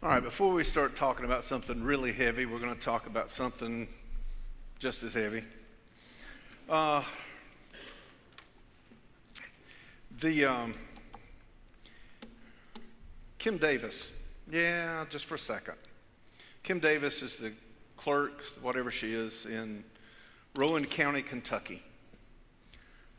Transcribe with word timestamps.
All 0.00 0.10
right, 0.10 0.22
before 0.22 0.52
we 0.52 0.62
start 0.62 0.94
talking 0.94 1.24
about 1.24 1.42
something 1.42 1.82
really 1.82 2.12
heavy, 2.12 2.46
we're 2.46 2.60
going 2.60 2.72
to 2.72 2.80
talk 2.80 3.08
about 3.08 3.30
something 3.30 3.88
just 4.78 5.02
as 5.02 5.12
heavy. 5.12 5.42
Uh, 6.68 7.02
the 10.20 10.44
um, 10.44 10.74
Kim 13.40 13.58
Davis, 13.58 14.12
yeah, 14.48 15.04
just 15.10 15.24
for 15.24 15.34
a 15.34 15.38
second. 15.38 15.74
Kim 16.62 16.78
Davis 16.78 17.20
is 17.20 17.34
the 17.34 17.50
clerk, 17.96 18.40
whatever 18.62 18.92
she 18.92 19.12
is, 19.12 19.46
in 19.46 19.82
Rowan 20.54 20.84
County, 20.84 21.22
Kentucky, 21.22 21.82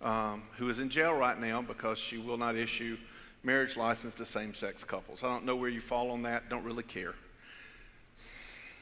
um, 0.01 0.43
who 0.55 0.69
is 0.69 0.79
in 0.79 0.89
jail 0.89 1.13
right 1.13 1.41
now 1.41 1.61
because 1.61 1.97
she 1.97 2.17
will 2.17 2.37
not 2.37 2.55
issue 2.55 2.95
marriage 3.43 3.77
license 3.77 4.13
to 4.15 4.25
same 4.25 4.53
sex 4.53 4.83
couples. 4.83 5.23
I 5.23 5.27
don't 5.27 5.45
know 5.45 5.55
where 5.55 5.69
you 5.69 5.81
fall 5.81 6.11
on 6.11 6.23
that, 6.23 6.49
don't 6.49 6.63
really 6.63 6.83
care. 6.83 7.13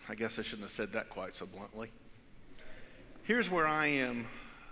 I 0.09 0.16
guess 0.16 0.40
I 0.40 0.41
shouldn't 0.41 0.63
have 0.63 0.72
said 0.72 0.94
that 0.94 1.09
quite 1.09 1.36
so 1.36 1.45
bluntly. 1.45 1.91
Here's 3.23 3.49
where 3.49 3.68
I 3.68 3.88
am 3.88 4.27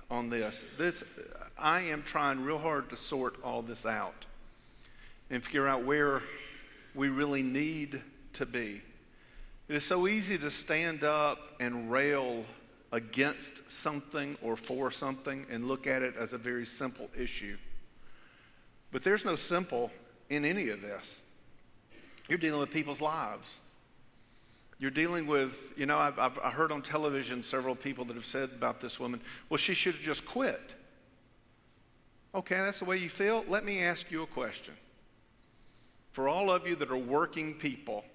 on 0.09 0.29
this. 0.29 0.63
This 0.77 1.03
I 1.57 1.81
am 1.81 2.03
trying 2.03 2.43
real 2.43 2.57
hard 2.57 2.89
to 2.89 2.97
sort 2.97 3.35
all 3.43 3.61
this 3.61 3.85
out 3.85 4.25
and 5.29 5.43
figure 5.43 5.67
out 5.67 5.83
where 5.83 6.21
we 6.93 7.09
really 7.09 7.43
need 7.43 8.01
to 8.33 8.45
be. 8.45 8.81
It 9.67 9.75
is 9.75 9.83
so 9.83 10.07
easy 10.07 10.37
to 10.37 10.51
stand 10.51 11.03
up 11.03 11.39
and 11.59 11.91
rail 11.91 12.45
against 12.91 13.69
something 13.69 14.37
or 14.41 14.55
for 14.55 14.91
something 14.91 15.45
and 15.49 15.67
look 15.67 15.87
at 15.87 16.01
it 16.01 16.15
as 16.15 16.33
a 16.33 16.37
very 16.37 16.65
simple 16.65 17.09
issue. 17.17 17.57
But 18.95 19.03
there's 19.03 19.25
no 19.25 19.35
simple 19.35 19.91
in 20.29 20.45
any 20.45 20.69
of 20.69 20.81
this. 20.81 21.17
You're 22.29 22.37
dealing 22.37 22.61
with 22.61 22.71
people's 22.71 23.01
lives. 23.01 23.59
You're 24.79 24.89
dealing 24.89 25.27
with, 25.27 25.73
you 25.75 25.85
know, 25.85 25.97
I've, 25.97 26.17
I've, 26.17 26.37
heard 26.53 26.71
on 26.71 26.81
television 26.81 27.43
several 27.43 27.75
people 27.75 28.05
that 28.05 28.15
have 28.15 28.25
said 28.25 28.51
about 28.55 28.79
this 28.79 28.97
woman, 28.97 29.19
well, 29.49 29.57
she 29.57 29.73
should 29.73 29.95
have 29.95 30.03
just 30.03 30.25
quit. 30.25 30.61
Okay, 32.33 32.55
that's 32.55 32.79
the 32.79 32.85
way 32.85 32.95
you 32.95 33.09
feel. 33.09 33.43
Let 33.49 33.65
me 33.65 33.81
ask 33.81 34.09
you 34.11 34.23
a 34.23 34.27
question. 34.27 34.75
For 36.13 36.29
all 36.29 36.49
of 36.49 36.65
you 36.65 36.77
that 36.77 36.89
are 36.89 36.95
working 36.95 37.55
people, 37.55 38.05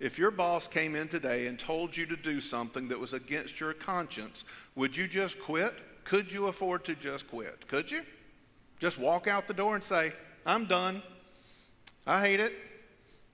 if 0.00 0.18
your 0.18 0.30
boss 0.30 0.66
came 0.66 0.96
in 0.96 1.08
today 1.08 1.46
and 1.46 1.58
told 1.58 1.94
you 1.94 2.06
to 2.06 2.16
do 2.16 2.40
something 2.40 2.88
that 2.88 2.98
was 2.98 3.12
against 3.12 3.60
your 3.60 3.74
conscience, 3.74 4.44
would 4.76 4.96
you 4.96 5.06
just 5.06 5.38
quit? 5.38 5.74
Could 6.04 6.32
you 6.32 6.46
afford 6.46 6.86
to 6.86 6.94
just 6.94 7.28
quit? 7.28 7.68
Could 7.68 7.90
you? 7.90 8.00
Just 8.82 8.98
walk 8.98 9.28
out 9.28 9.46
the 9.46 9.54
door 9.54 9.76
and 9.76 9.84
say, 9.84 10.12
I'm 10.44 10.66
done. 10.66 11.04
I 12.04 12.20
hate 12.20 12.40
it. 12.40 12.52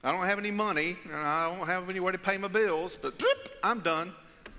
I 0.05 0.13
don't 0.13 0.27
have 0.27 0.39
any 0.39 0.51
money, 0.51 0.95
and 1.05 1.15
I 1.15 1.57
don't 1.57 1.67
have 1.67 1.89
anywhere 1.89 2.13
to 2.13 2.19
pay 2.19 2.37
my 2.37 2.49
bills, 2.49 2.99
but 3.01 3.19
I'm 3.63 3.81
done. 3.81 4.13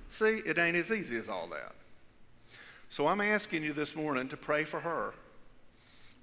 See, 0.09 0.41
it 0.43 0.57
ain't 0.57 0.75
as 0.75 0.91
easy 0.91 1.15
as 1.17 1.29
all 1.29 1.47
that. 1.49 1.75
So 2.89 3.05
I'm 3.05 3.21
asking 3.21 3.61
you 3.61 3.71
this 3.71 3.95
morning 3.95 4.29
to 4.29 4.35
pray 4.35 4.63
for 4.63 4.79
her. 4.79 5.13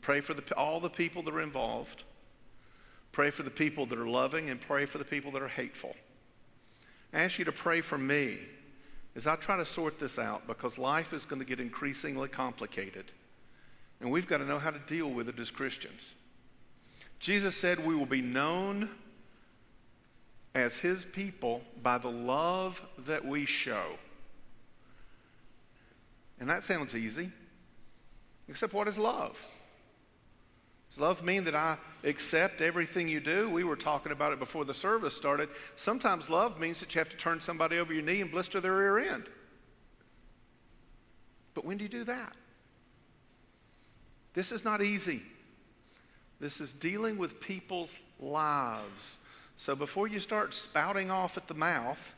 Pray 0.03 0.21
for 0.21 0.35
the, 0.35 0.43
all 0.57 0.81
the 0.81 0.91
people 0.91 1.23
that 1.23 1.33
are 1.33 1.43
involved. 1.43 2.03
Pray 3.13 3.31
for 3.31 3.45
the 3.45 3.51
people 3.53 3.87
that 3.87 4.01
are 4.01 4.09
loving, 4.09 4.51
and 4.51 4.61
pray 4.61 4.85
for 4.85 4.99
the 4.99 5.05
people 5.05 5.31
that 5.31 5.43
are 5.43 5.49
hateful. 5.49 5.95
I 7.13 7.21
ask 7.21 7.39
you 7.39 7.45
to 7.45 7.53
pray 7.53 7.83
for 7.83 7.99
me 7.99 8.41
as 9.15 9.29
I 9.29 9.37
try 9.37 9.59
to 9.59 9.65
sort 9.65 10.01
this 10.01 10.19
out 10.19 10.49
because 10.49 10.77
life 10.77 11.13
is 11.13 11.25
going 11.25 11.39
to 11.39 11.47
get 11.47 11.61
increasingly 11.61 12.29
complicated. 12.29 13.13
And 14.01 14.11
we've 14.11 14.27
got 14.27 14.39
to 14.39 14.45
know 14.45 14.59
how 14.59 14.71
to 14.71 14.79
deal 14.79 15.11
with 15.11 15.29
it 15.29 15.39
as 15.39 15.51
Christians. 15.51 16.13
Jesus 17.19 17.57
said 17.57 17.85
we 17.85 17.95
will 17.95 18.07
be 18.07 18.23
known 18.23 18.91
as 20.55 20.77
his 20.77 21.05
people 21.05 21.63
by 21.83 21.99
the 21.99 22.11
love 22.11 22.83
that 22.99 23.25
we 23.25 23.45
show. 23.45 23.99
And 26.39 26.49
that 26.49 26.65
sounds 26.65 26.95
easy. 26.95 27.31
Except 28.49 28.73
what 28.73 28.89
is 28.89 28.99
love? 28.99 29.41
Does 30.91 30.99
love 31.01 31.23
mean 31.23 31.45
that 31.45 31.55
I 31.55 31.79
accept 32.05 32.61
everything 32.61 33.09
you 33.09 33.21
do? 33.21 33.51
We 33.51 33.65
were 33.65 33.77
talking 33.77 34.13
about 34.13 34.33
it 34.33 34.39
before 34.39 34.65
the 34.65 34.75
service 34.75 35.15
started. 35.15 35.49
Sometimes 35.77 36.31
love 36.31 36.59
means 36.59 36.81
that 36.81 36.95
you 36.95 36.99
have 37.01 37.11
to 37.11 37.17
turn 37.17 37.41
somebody 37.41 37.79
over 37.79 37.93
your 37.93 38.03
knee 38.03 38.21
and 38.21 38.31
blister 38.31 38.61
their 38.61 38.77
rear 38.77 38.99
end. 38.99 39.25
But 41.55 41.65
when 41.65 41.79
do 41.79 41.85
you 41.85 41.91
do 41.91 42.05
that? 42.05 42.35
This 44.37 44.53
is 44.53 44.65
not 44.65 44.83
easy. 44.83 45.23
This 46.41 46.61
is 46.61 46.71
dealing 46.71 47.17
with 47.17 47.41
people's 47.41 47.91
lives. 48.21 49.17
So 49.57 49.75
before 49.75 50.09
you 50.09 50.21
start 50.21 50.53
spouting 50.53 51.11
off 51.11 51.39
at 51.39 51.49
the 51.49 51.55
mouth, 51.55 52.15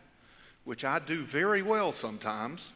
which 0.65 0.85
I 0.85 0.99
do 0.99 1.23
very 1.23 1.63
well 1.63 1.93
sometimes, 1.93 2.73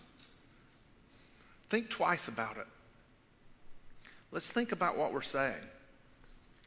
think 1.70 1.90
twice 1.90 2.28
about 2.28 2.56
it. 2.56 2.68
Let's 4.30 4.48
think 4.48 4.70
about 4.70 4.96
what 4.96 5.12
we're 5.12 5.22
saying. 5.22 5.66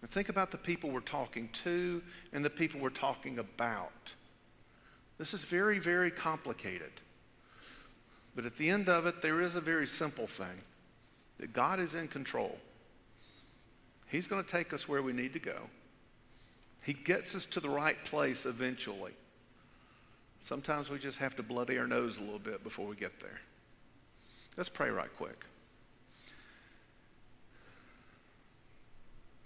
And 0.02 0.12
think 0.12 0.28
about 0.28 0.52
the 0.52 0.58
people 0.58 0.90
we're 0.90 1.00
talking 1.00 1.48
to 1.64 2.04
and 2.34 2.44
the 2.44 2.50
people 2.50 2.82
we're 2.82 2.90
talking 2.90 3.40
about. 3.40 4.14
This 5.18 5.34
is 5.34 5.46
very, 5.46 5.80
very 5.80 6.12
complicated. 6.12 6.92
But 8.36 8.46
at 8.46 8.58
the 8.58 8.70
end 8.70 8.90
of 8.90 9.06
it, 9.06 9.22
there 9.22 9.40
is 9.40 9.56
a 9.56 9.62
very 9.62 9.88
simple 9.88 10.28
thing 10.28 10.62
that 11.40 11.54
God 11.54 11.80
is 11.80 11.96
in 11.96 12.10
control. 12.10 12.58
He's 14.16 14.28
going 14.28 14.42
to 14.42 14.50
take 14.50 14.72
us 14.72 14.88
where 14.88 15.04
we 15.04 15.12
need 15.12 15.34
to 15.34 15.40
go. 15.40 15.58
He 16.84 16.94
gets 16.94 17.36
us 17.36 17.46
to 17.48 17.60
the 17.60 17.68
right 17.68 18.02
place 18.06 18.46
eventually. 18.46 19.12
Sometimes 20.46 20.90
we 20.90 21.00
just 21.00 21.18
have 21.18 21.36
to 21.36 21.44
bloody 21.44 21.78
our 21.78 21.86
nose 21.86 22.18
a 22.18 22.22
little 22.22 22.40
bit 22.40 22.64
before 22.64 22.88
we 22.88 22.96
get 22.96 23.20
there. 23.20 23.42
Let's 24.56 24.70
pray 24.70 24.90
right 24.90 25.10
quick. 25.18 25.44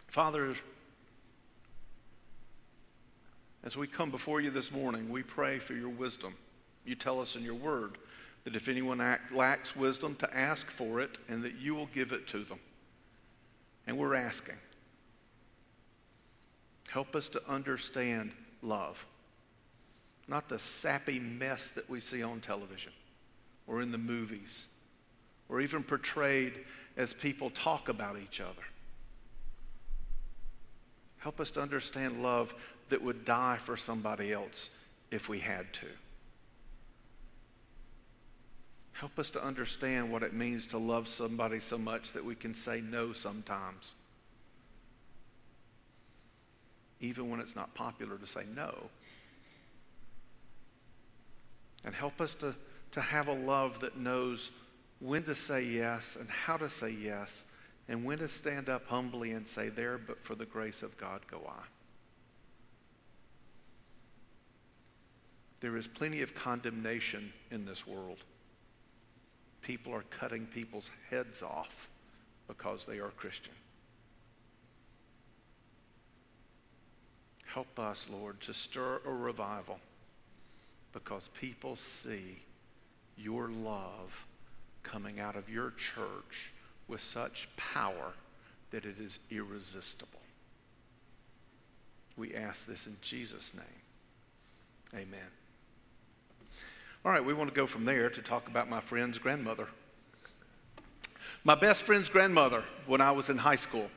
Father, 0.06 0.54
as 3.64 3.76
we 3.76 3.88
come 3.88 4.12
before 4.12 4.40
you 4.40 4.52
this 4.52 4.72
morning, 4.72 5.10
we 5.10 5.24
pray 5.24 5.58
for 5.58 5.74
your 5.74 5.90
wisdom. 5.90 6.36
You 6.86 6.94
tell 6.94 7.20
us 7.20 7.36
in 7.36 7.42
your 7.42 7.56
word 7.56 7.98
that 8.44 8.56
if 8.56 8.70
anyone 8.70 9.02
act, 9.02 9.34
lacks 9.34 9.76
wisdom, 9.76 10.14
to 10.18 10.32
ask 10.32 10.70
for 10.70 11.02
it 11.02 11.18
and 11.28 11.42
that 11.42 11.56
you 11.56 11.74
will 11.74 11.88
give 11.88 12.12
it 12.12 12.28
to 12.28 12.44
them. 12.44 12.60
And 13.90 13.98
we're 13.98 14.14
asking. 14.14 14.54
Help 16.90 17.16
us 17.16 17.28
to 17.30 17.42
understand 17.50 18.32
love, 18.62 19.04
not 20.28 20.48
the 20.48 20.60
sappy 20.60 21.18
mess 21.18 21.72
that 21.74 21.90
we 21.90 22.00
see 22.00 22.22
on 22.22 22.40
television 22.40 22.92
or 23.66 23.82
in 23.82 23.92
the 23.92 23.98
movies 23.98 24.68
or 25.50 25.60
even 25.60 25.82
portrayed 25.82 26.54
as 26.98 27.14
people 27.14 27.50
talk 27.50 27.90
about 27.90 28.20
each 28.20 28.40
other. 28.40 28.62
Help 31.18 31.40
us 31.40 31.50
to 31.50 31.60
understand 31.60 32.22
love 32.22 32.54
that 32.90 33.02
would 33.02 33.26
die 33.26 33.58
for 33.64 33.76
somebody 33.76 34.32
else 34.32 34.70
if 35.10 35.28
we 35.30 35.40
had 35.40 35.74
to. 35.74 35.88
Help 39.00 39.18
us 39.18 39.30
to 39.30 39.42
understand 39.42 40.12
what 40.12 40.24
it 40.24 40.34
means 40.34 40.66
to 40.66 40.78
love 40.78 41.08
somebody 41.08 41.62
so 41.62 41.78
much 41.78 42.12
that 42.12 42.26
we 42.26 42.36
can 42.36 42.54
say 42.54 42.82
no 42.82 43.14
sometimes. 43.14 43.94
Even 47.00 47.30
when 47.30 47.40
it's 47.40 47.56
not 47.56 47.74
popular 47.74 48.18
to 48.18 48.28
say 48.28 48.42
no. 48.54 48.76
And 51.86 51.96
help 51.96 52.20
us 52.20 52.36
to, 52.36 52.54
to 52.92 53.00
have 53.00 53.30
a 53.30 53.34
love 53.34 53.80
that 53.80 53.96
knows 53.96 54.52
when 55.00 55.24
to 55.24 55.34
say 55.34 55.64
yes 55.64 56.18
and 56.20 56.30
how 56.30 56.58
to 56.58 56.68
say 56.68 56.90
yes 56.90 57.46
and 57.88 58.04
when 58.04 58.18
to 58.18 58.28
stand 58.28 58.68
up 58.68 58.86
humbly 58.88 59.32
and 59.32 59.48
say, 59.48 59.70
There, 59.70 59.98
but 59.98 60.22
for 60.26 60.36
the 60.36 60.46
grace 60.46 60.84
of 60.84 60.98
God 60.98 61.22
go 61.32 61.42
I. 61.48 61.64
There 65.62 65.78
is 65.78 65.88
plenty 65.88 66.22
of 66.22 66.36
condemnation 66.36 67.32
in 67.50 67.66
this 67.66 67.88
world 67.88 68.26
people 69.62 69.94
are 69.94 70.04
cutting 70.10 70.46
people's 70.48 70.90
heads 71.10 71.42
off 71.42 71.90
because 72.48 72.86
they 72.86 73.00
are 73.00 73.10
Christian. 73.10 73.54
Help 77.46 77.80
us, 77.80 78.08
Lord, 78.12 78.40
to 78.42 78.54
stir 78.54 79.02
a 79.06 79.12
revival 79.12 79.80
because 80.94 81.30
people 81.40 81.76
see 81.76 82.38
your 83.18 83.50
love 83.50 84.26
coming 84.84 85.20
out 85.20 85.36
of 85.36 85.50
your 85.50 85.72
church 85.72 86.52
with 86.88 87.02
such 87.02 87.48
power 87.58 88.14
that 88.72 88.86
it 88.86 89.00
is 89.00 89.20
irresistible. 89.32 90.20
We 92.18 92.36
ask 92.36 92.66
this 92.66 92.86
in 92.88 92.98
Jesus' 93.02 93.54
name. 93.54 95.02
Amen. 95.02 95.39
All 97.06 97.12
right, 97.14 97.24
we 97.24 97.34
want 97.34 97.50
to 97.50 97.56
go 97.56 97.66
from 97.66 97.86
there 97.86 98.10
to 98.10 98.22
talk 98.22 98.50
about 98.50 98.70
my 98.70 98.82
friend's 98.82 99.20
grandmother. 99.20 99.68
My 101.46 101.56
best 101.56 101.84
friend's 101.84 102.10
grandmother 102.10 102.66
when 102.88 103.00
I 103.00 103.14
was 103.14 103.30
in 103.30 103.38
high 103.38 103.56
school. 103.56 103.90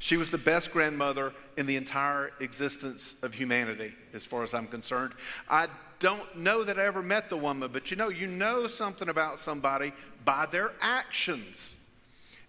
She 0.00 0.16
was 0.16 0.32
the 0.32 0.38
best 0.38 0.72
grandmother 0.72 1.32
in 1.56 1.66
the 1.66 1.76
entire 1.76 2.32
existence 2.40 3.14
of 3.22 3.32
humanity, 3.32 3.92
as 4.12 4.24
far 4.24 4.42
as 4.42 4.54
I'm 4.54 4.66
concerned. 4.66 5.12
I 5.48 5.68
don't 6.00 6.36
know 6.36 6.64
that 6.64 6.80
I 6.80 6.84
ever 6.84 7.00
met 7.00 7.30
the 7.30 7.36
woman, 7.36 7.70
but 7.72 7.92
you 7.92 7.96
know, 7.96 8.08
you 8.08 8.26
know 8.26 8.66
something 8.66 9.08
about 9.08 9.38
somebody 9.38 9.92
by 10.24 10.46
their 10.46 10.72
actions. 10.80 11.76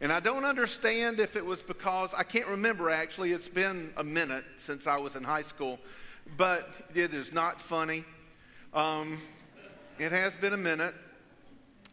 And 0.02 0.12
I 0.12 0.20
don't 0.20 0.46
understand 0.46 1.20
if 1.20 1.36
it 1.36 1.46
was 1.46 1.62
because, 1.62 2.16
I 2.16 2.24
can't 2.24 2.48
remember 2.48 2.90
actually, 2.90 3.32
it's 3.32 3.50
been 3.50 3.94
a 3.96 4.04
minute 4.04 4.46
since 4.58 4.88
I 4.88 4.98
was 4.98 5.16
in 5.16 5.24
high 5.24 5.44
school, 5.44 5.80
but 6.36 6.68
it 6.96 7.14
is 7.14 7.32
not 7.32 7.62
funny. 7.62 8.06
Um, 8.74 9.20
it 10.00 10.12
has 10.12 10.36
been 10.36 10.54
a 10.54 10.58
minute 10.58 10.96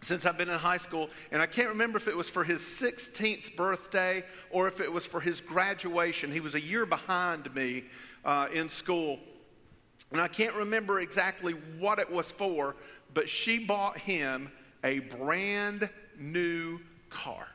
since 0.02 0.24
I've 0.24 0.38
been 0.38 0.48
in 0.48 0.58
high 0.58 0.76
school, 0.76 1.10
and 1.32 1.42
I 1.42 1.46
can't 1.46 1.68
remember 1.68 1.98
if 1.98 2.06
it 2.06 2.16
was 2.16 2.30
for 2.30 2.44
his 2.44 2.60
16th 2.60 3.56
birthday 3.56 4.24
or 4.50 4.68
if 4.68 4.80
it 4.80 4.92
was 4.92 5.04
for 5.04 5.20
his 5.20 5.40
graduation. 5.40 6.30
He 6.30 6.40
was 6.40 6.54
a 6.54 6.60
year 6.60 6.86
behind 6.86 7.52
me 7.54 7.84
uh, 8.24 8.48
in 8.52 8.68
school, 8.68 9.18
and 10.12 10.20
I 10.20 10.28
can't 10.28 10.54
remember 10.54 11.00
exactly 11.00 11.54
what 11.78 11.98
it 11.98 12.10
was 12.10 12.30
for, 12.30 12.76
but 13.14 13.28
she 13.28 13.58
bought 13.58 13.98
him 13.98 14.50
a 14.84 15.00
brand 15.00 15.90
new 16.18 16.78
car. 17.10 17.48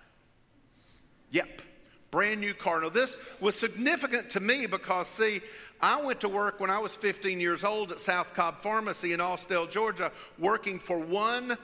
Yep, 1.30 1.62
brand 2.12 2.42
new 2.42 2.54
car. 2.54 2.82
Now, 2.82 2.90
this 2.90 3.18
was 3.40 3.56
significant 3.56 4.30
to 4.32 4.40
me 4.40 4.66
because, 4.66 5.08
see, 5.08 5.42
I 5.82 6.00
went 6.02 6.22
to 6.22 6.30
work 6.30 6.60
when 6.60 6.70
I 6.70 6.78
was 6.78 6.96
15 6.96 7.40
years 7.40 7.64
old 7.64 7.92
at 7.92 8.02
South 8.02 8.34
Cobb 8.34 8.62
Pharmacy 8.62 9.14
in 9.14 9.22
Austell, 9.22 9.66
Georgia, 9.66 10.12
working 10.38 10.78
for 10.78 11.00
$1 11.00 11.58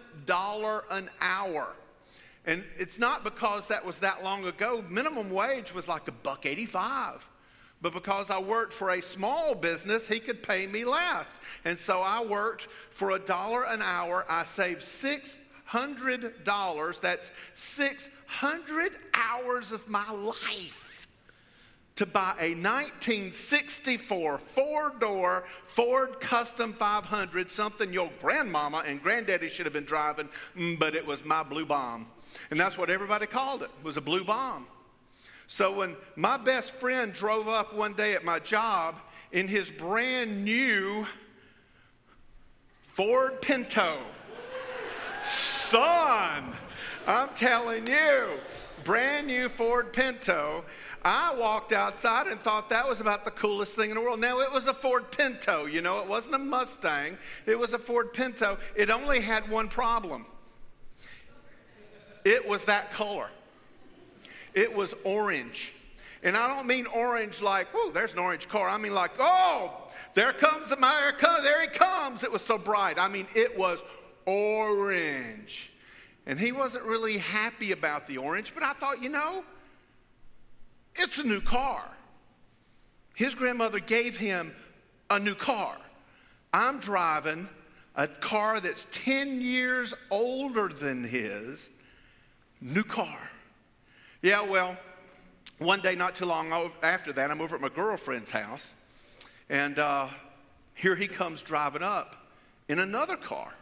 an 0.89 1.09
hour. 1.21 1.67
And 2.45 2.63
it's 2.79 2.97
not 2.97 3.23
because 3.23 3.67
that 3.67 3.85
was 3.85 3.97
that 3.97 4.23
long 4.23 4.45
ago. 4.45 4.83
Minimum 4.89 5.29
wage 5.29 5.73
was 5.73 5.87
like 5.87 6.07
a 6.07 6.13
buck 6.13 6.45
85. 6.45 7.27
But 7.81 7.93
because 7.93 8.31
I 8.31 8.39
worked 8.39 8.73
for 8.73 8.89
a 8.89 9.01
small 9.01 9.53
business, 9.53 10.07
he 10.07 10.19
could 10.19 10.41
pay 10.41 10.65
me 10.65 10.83
less. 10.83 11.39
And 11.63 11.77
so 11.77 11.99
I 11.99 12.25
worked 12.25 12.67
for 12.89 13.11
a 13.11 13.19
dollar 13.19 13.63
an 13.63 13.83
hour. 13.83 14.25
I 14.27 14.45
saved 14.45 14.81
$600. 15.71 17.01
That's 17.01 17.31
600 17.55 18.91
hours 19.13 19.71
of 19.71 19.87
my 19.87 20.09
life 20.11 20.87
to 21.97 22.05
buy 22.05 22.35
a 22.39 22.53
1964 22.53 24.37
four 24.37 24.93
door 24.99 25.43
Ford 25.65 26.19
Custom 26.19 26.73
500, 26.73 27.51
something 27.51 27.91
your 27.91 28.11
grandmama 28.21 28.83
and 28.85 29.01
granddaddy 29.01 29.49
should 29.49 29.65
have 29.65 29.73
been 29.73 29.83
driving, 29.83 30.29
mm, 30.55 30.77
but 30.77 30.95
it 30.95 31.05
was 31.05 31.25
my 31.25 31.41
blue 31.41 31.65
bomb. 31.65 32.07
And 32.51 32.59
that's 32.59 32.77
what 32.77 32.91
everybody 32.91 33.25
called 33.25 33.63
it, 33.63 33.71
was 33.83 33.97
a 33.97 34.01
blue 34.01 34.23
bomb. 34.23 34.67
So 35.47 35.73
when 35.73 35.95
my 36.15 36.37
best 36.37 36.73
friend 36.73 37.11
drove 37.11 37.47
up 37.47 37.73
one 37.73 37.93
day 37.93 38.13
at 38.13 38.23
my 38.23 38.39
job 38.39 38.95
in 39.31 39.47
his 39.47 39.71
brand 39.71 40.45
new 40.45 41.05
Ford 42.85 43.41
Pinto, 43.41 43.97
son, 45.69 46.55
I'm 47.05 47.29
telling 47.35 47.87
you, 47.87 48.39
brand 48.83 49.27
new 49.27 49.49
Ford 49.49 49.91
Pinto, 49.91 50.63
I 51.03 51.35
walked 51.35 51.71
outside 51.71 52.27
and 52.27 52.39
thought 52.41 52.69
that 52.69 52.87
was 52.87 53.01
about 53.01 53.25
the 53.25 53.31
coolest 53.31 53.75
thing 53.75 53.89
in 53.89 53.95
the 53.95 54.01
world. 54.01 54.19
Now, 54.19 54.39
it 54.39 54.51
was 54.51 54.67
a 54.67 54.73
Ford 54.73 55.11
Pinto, 55.11 55.65
you 55.65 55.81
know, 55.81 56.01
it 56.01 56.07
wasn't 56.07 56.35
a 56.35 56.39
Mustang, 56.39 57.17
it 57.45 57.57
was 57.57 57.73
a 57.73 57.79
Ford 57.79 58.13
Pinto. 58.13 58.57
It 58.75 58.89
only 58.89 59.19
had 59.19 59.49
one 59.49 59.67
problem 59.67 60.25
it 62.25 62.45
was 62.45 62.65
that 62.65 62.91
color, 62.91 63.29
it 64.53 64.73
was 64.73 64.93
orange. 65.05 65.73
And 66.23 66.35
I 66.35 66.53
don't 66.53 66.67
mean 66.67 66.87
orange 66.87 67.41
like, 67.41 67.67
whoa, 67.73 67.91
there's 67.91 68.11
an 68.11 68.19
orange 68.19 68.49
car. 68.49 68.67
I 68.67 68.77
mean 68.77 68.93
like, 68.93 69.11
oh, 69.19 69.87
there 70.13 70.33
comes 70.33 70.69
the 70.69 70.75
comes, 70.75 71.43
there 71.43 71.61
he 71.61 71.67
comes. 71.67 72.23
It 72.23 72.31
was 72.31 72.41
so 72.41 72.57
bright. 72.57 72.97
I 72.97 73.07
mean, 73.07 73.27
it 73.35 73.57
was 73.57 73.79
orange. 74.27 75.71
And 76.27 76.39
he 76.39 76.51
wasn't 76.51 76.83
really 76.83 77.17
happy 77.17 77.71
about 77.71 78.05
the 78.05 78.17
orange, 78.17 78.53
but 78.53 78.61
I 78.61 78.73
thought, 78.73 79.01
you 79.01 79.09
know, 79.09 79.43
it's 80.95 81.17
a 81.17 81.23
new 81.23 81.41
car. 81.41 81.83
His 83.15 83.33
grandmother 83.33 83.79
gave 83.79 84.17
him 84.17 84.53
a 85.09 85.17
new 85.17 85.33
car. 85.33 85.77
I'm 86.53 86.79
driving 86.79 87.47
a 87.95 88.07
car 88.07 88.59
that's 88.59 88.85
10 88.91 89.41
years 89.41 89.93
older 90.11 90.67
than 90.67 91.03
his, 91.03 91.69
new 92.61 92.83
car. 92.83 93.17
Yeah, 94.21 94.41
well, 94.41 94.77
one 95.59 95.81
day 95.81 95.95
not 95.95 96.15
too 96.15 96.25
long 96.25 96.51
after 96.83 97.13
that, 97.13 97.31
I'm 97.31 97.41
over 97.41 97.55
at 97.55 97.61
my 97.61 97.69
girlfriend's 97.69 98.31
house, 98.31 98.73
and 99.49 99.79
uh, 99.79 100.07
here 100.75 100.95
he 100.95 101.07
comes 101.07 101.41
driving 101.41 101.81
up 101.81 102.27
in 102.67 102.79
another 102.79 103.15
car. 103.15 103.53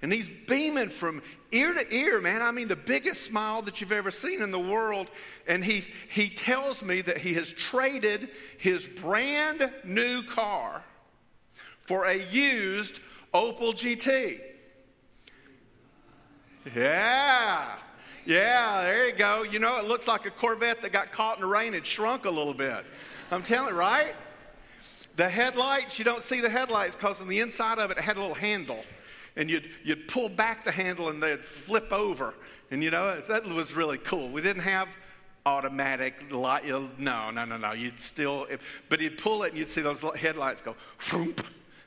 And 0.00 0.12
he's 0.12 0.28
beaming 0.46 0.90
from 0.90 1.22
ear 1.50 1.74
to 1.74 1.94
ear, 1.94 2.20
man. 2.20 2.40
I 2.40 2.52
mean, 2.52 2.68
the 2.68 2.76
biggest 2.76 3.24
smile 3.24 3.62
that 3.62 3.80
you've 3.80 3.92
ever 3.92 4.10
seen 4.10 4.42
in 4.42 4.50
the 4.52 4.58
world. 4.58 5.10
And 5.46 5.64
he, 5.64 5.84
he 6.08 6.28
tells 6.28 6.82
me 6.82 7.00
that 7.02 7.18
he 7.18 7.34
has 7.34 7.52
traded 7.52 8.28
his 8.58 8.86
brand 8.86 9.72
new 9.84 10.22
car 10.22 10.84
for 11.86 12.04
a 12.04 12.14
used 12.14 13.00
Opel 13.34 13.74
GT. 13.74 14.40
Yeah. 16.76 17.76
Yeah, 18.24 18.82
there 18.82 19.08
you 19.08 19.16
go. 19.16 19.42
You 19.42 19.58
know, 19.58 19.78
it 19.78 19.86
looks 19.86 20.06
like 20.06 20.26
a 20.26 20.30
Corvette 20.30 20.82
that 20.82 20.92
got 20.92 21.12
caught 21.12 21.38
in 21.38 21.40
the 21.40 21.48
rain 21.48 21.74
and 21.74 21.84
shrunk 21.84 22.24
a 22.24 22.30
little 22.30 22.54
bit. 22.54 22.84
I'm 23.32 23.42
telling 23.42 23.70
you, 23.70 23.80
right? 23.80 24.14
The 25.16 25.28
headlights, 25.28 25.98
you 25.98 26.04
don't 26.04 26.22
see 26.22 26.40
the 26.40 26.50
headlights 26.50 26.94
because 26.94 27.20
on 27.20 27.28
the 27.28 27.40
inside 27.40 27.78
of 27.78 27.90
it, 27.90 27.98
it 27.98 28.04
had 28.04 28.16
a 28.16 28.20
little 28.20 28.34
handle 28.36 28.84
and 29.38 29.48
you'd, 29.48 29.70
you'd 29.84 30.08
pull 30.08 30.28
back 30.28 30.64
the 30.64 30.72
handle 30.72 31.08
and 31.08 31.22
they'd 31.22 31.42
flip 31.42 31.90
over. 31.92 32.34
And 32.70 32.82
you 32.82 32.90
know, 32.90 33.22
that 33.28 33.44
was 33.46 33.72
really 33.72 33.96
cool. 33.96 34.28
We 34.28 34.42
didn't 34.42 34.62
have 34.62 34.88
automatic 35.46 36.30
light. 36.30 36.66
No, 36.98 37.30
no, 37.30 37.44
no, 37.44 37.56
no. 37.56 37.72
You'd 37.72 38.00
still, 38.00 38.46
but 38.90 39.00
you'd 39.00 39.16
pull 39.16 39.44
it 39.44 39.50
and 39.50 39.58
you'd 39.58 39.70
see 39.70 39.80
those 39.80 40.02
headlights 40.16 40.60
go, 40.60 40.74
Vroom, 40.98 41.34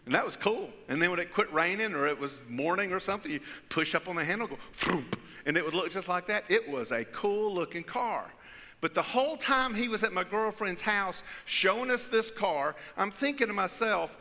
and 0.05 0.15
that 0.15 0.25
was 0.25 0.37
cool. 0.37 0.71
And 0.87 0.99
then 0.99 1.11
when 1.11 1.19
it 1.19 1.31
quit 1.33 1.53
raining 1.53 1.93
or 1.93 2.07
it 2.07 2.17
was 2.17 2.39
morning 2.49 2.93
or 2.93 2.99
something, 2.99 3.29
you 3.29 3.41
push 3.69 3.93
up 3.93 4.07
on 4.07 4.15
the 4.15 4.23
handle, 4.23 4.47
go, 4.47 4.57
Vroom, 4.73 5.05
and 5.45 5.57
it 5.57 5.63
would 5.63 5.75
look 5.75 5.91
just 5.91 6.07
like 6.07 6.27
that. 6.27 6.45
It 6.47 6.67
was 6.67 6.91
a 6.91 7.03
cool 7.03 7.53
looking 7.53 7.83
car. 7.83 8.31
But 8.79 8.95
the 8.95 9.03
whole 9.03 9.37
time 9.37 9.75
he 9.75 9.89
was 9.89 10.03
at 10.03 10.13
my 10.13 10.23
girlfriend's 10.23 10.81
house 10.81 11.21
showing 11.45 11.91
us 11.91 12.05
this 12.05 12.31
car, 12.31 12.75
I'm 12.97 13.11
thinking 13.11 13.47
to 13.47 13.53
myself 13.53 14.17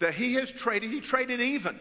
that 0.00 0.14
he 0.14 0.34
has 0.34 0.50
traded, 0.50 0.90
he 0.90 1.00
traded 1.00 1.40
even 1.40 1.78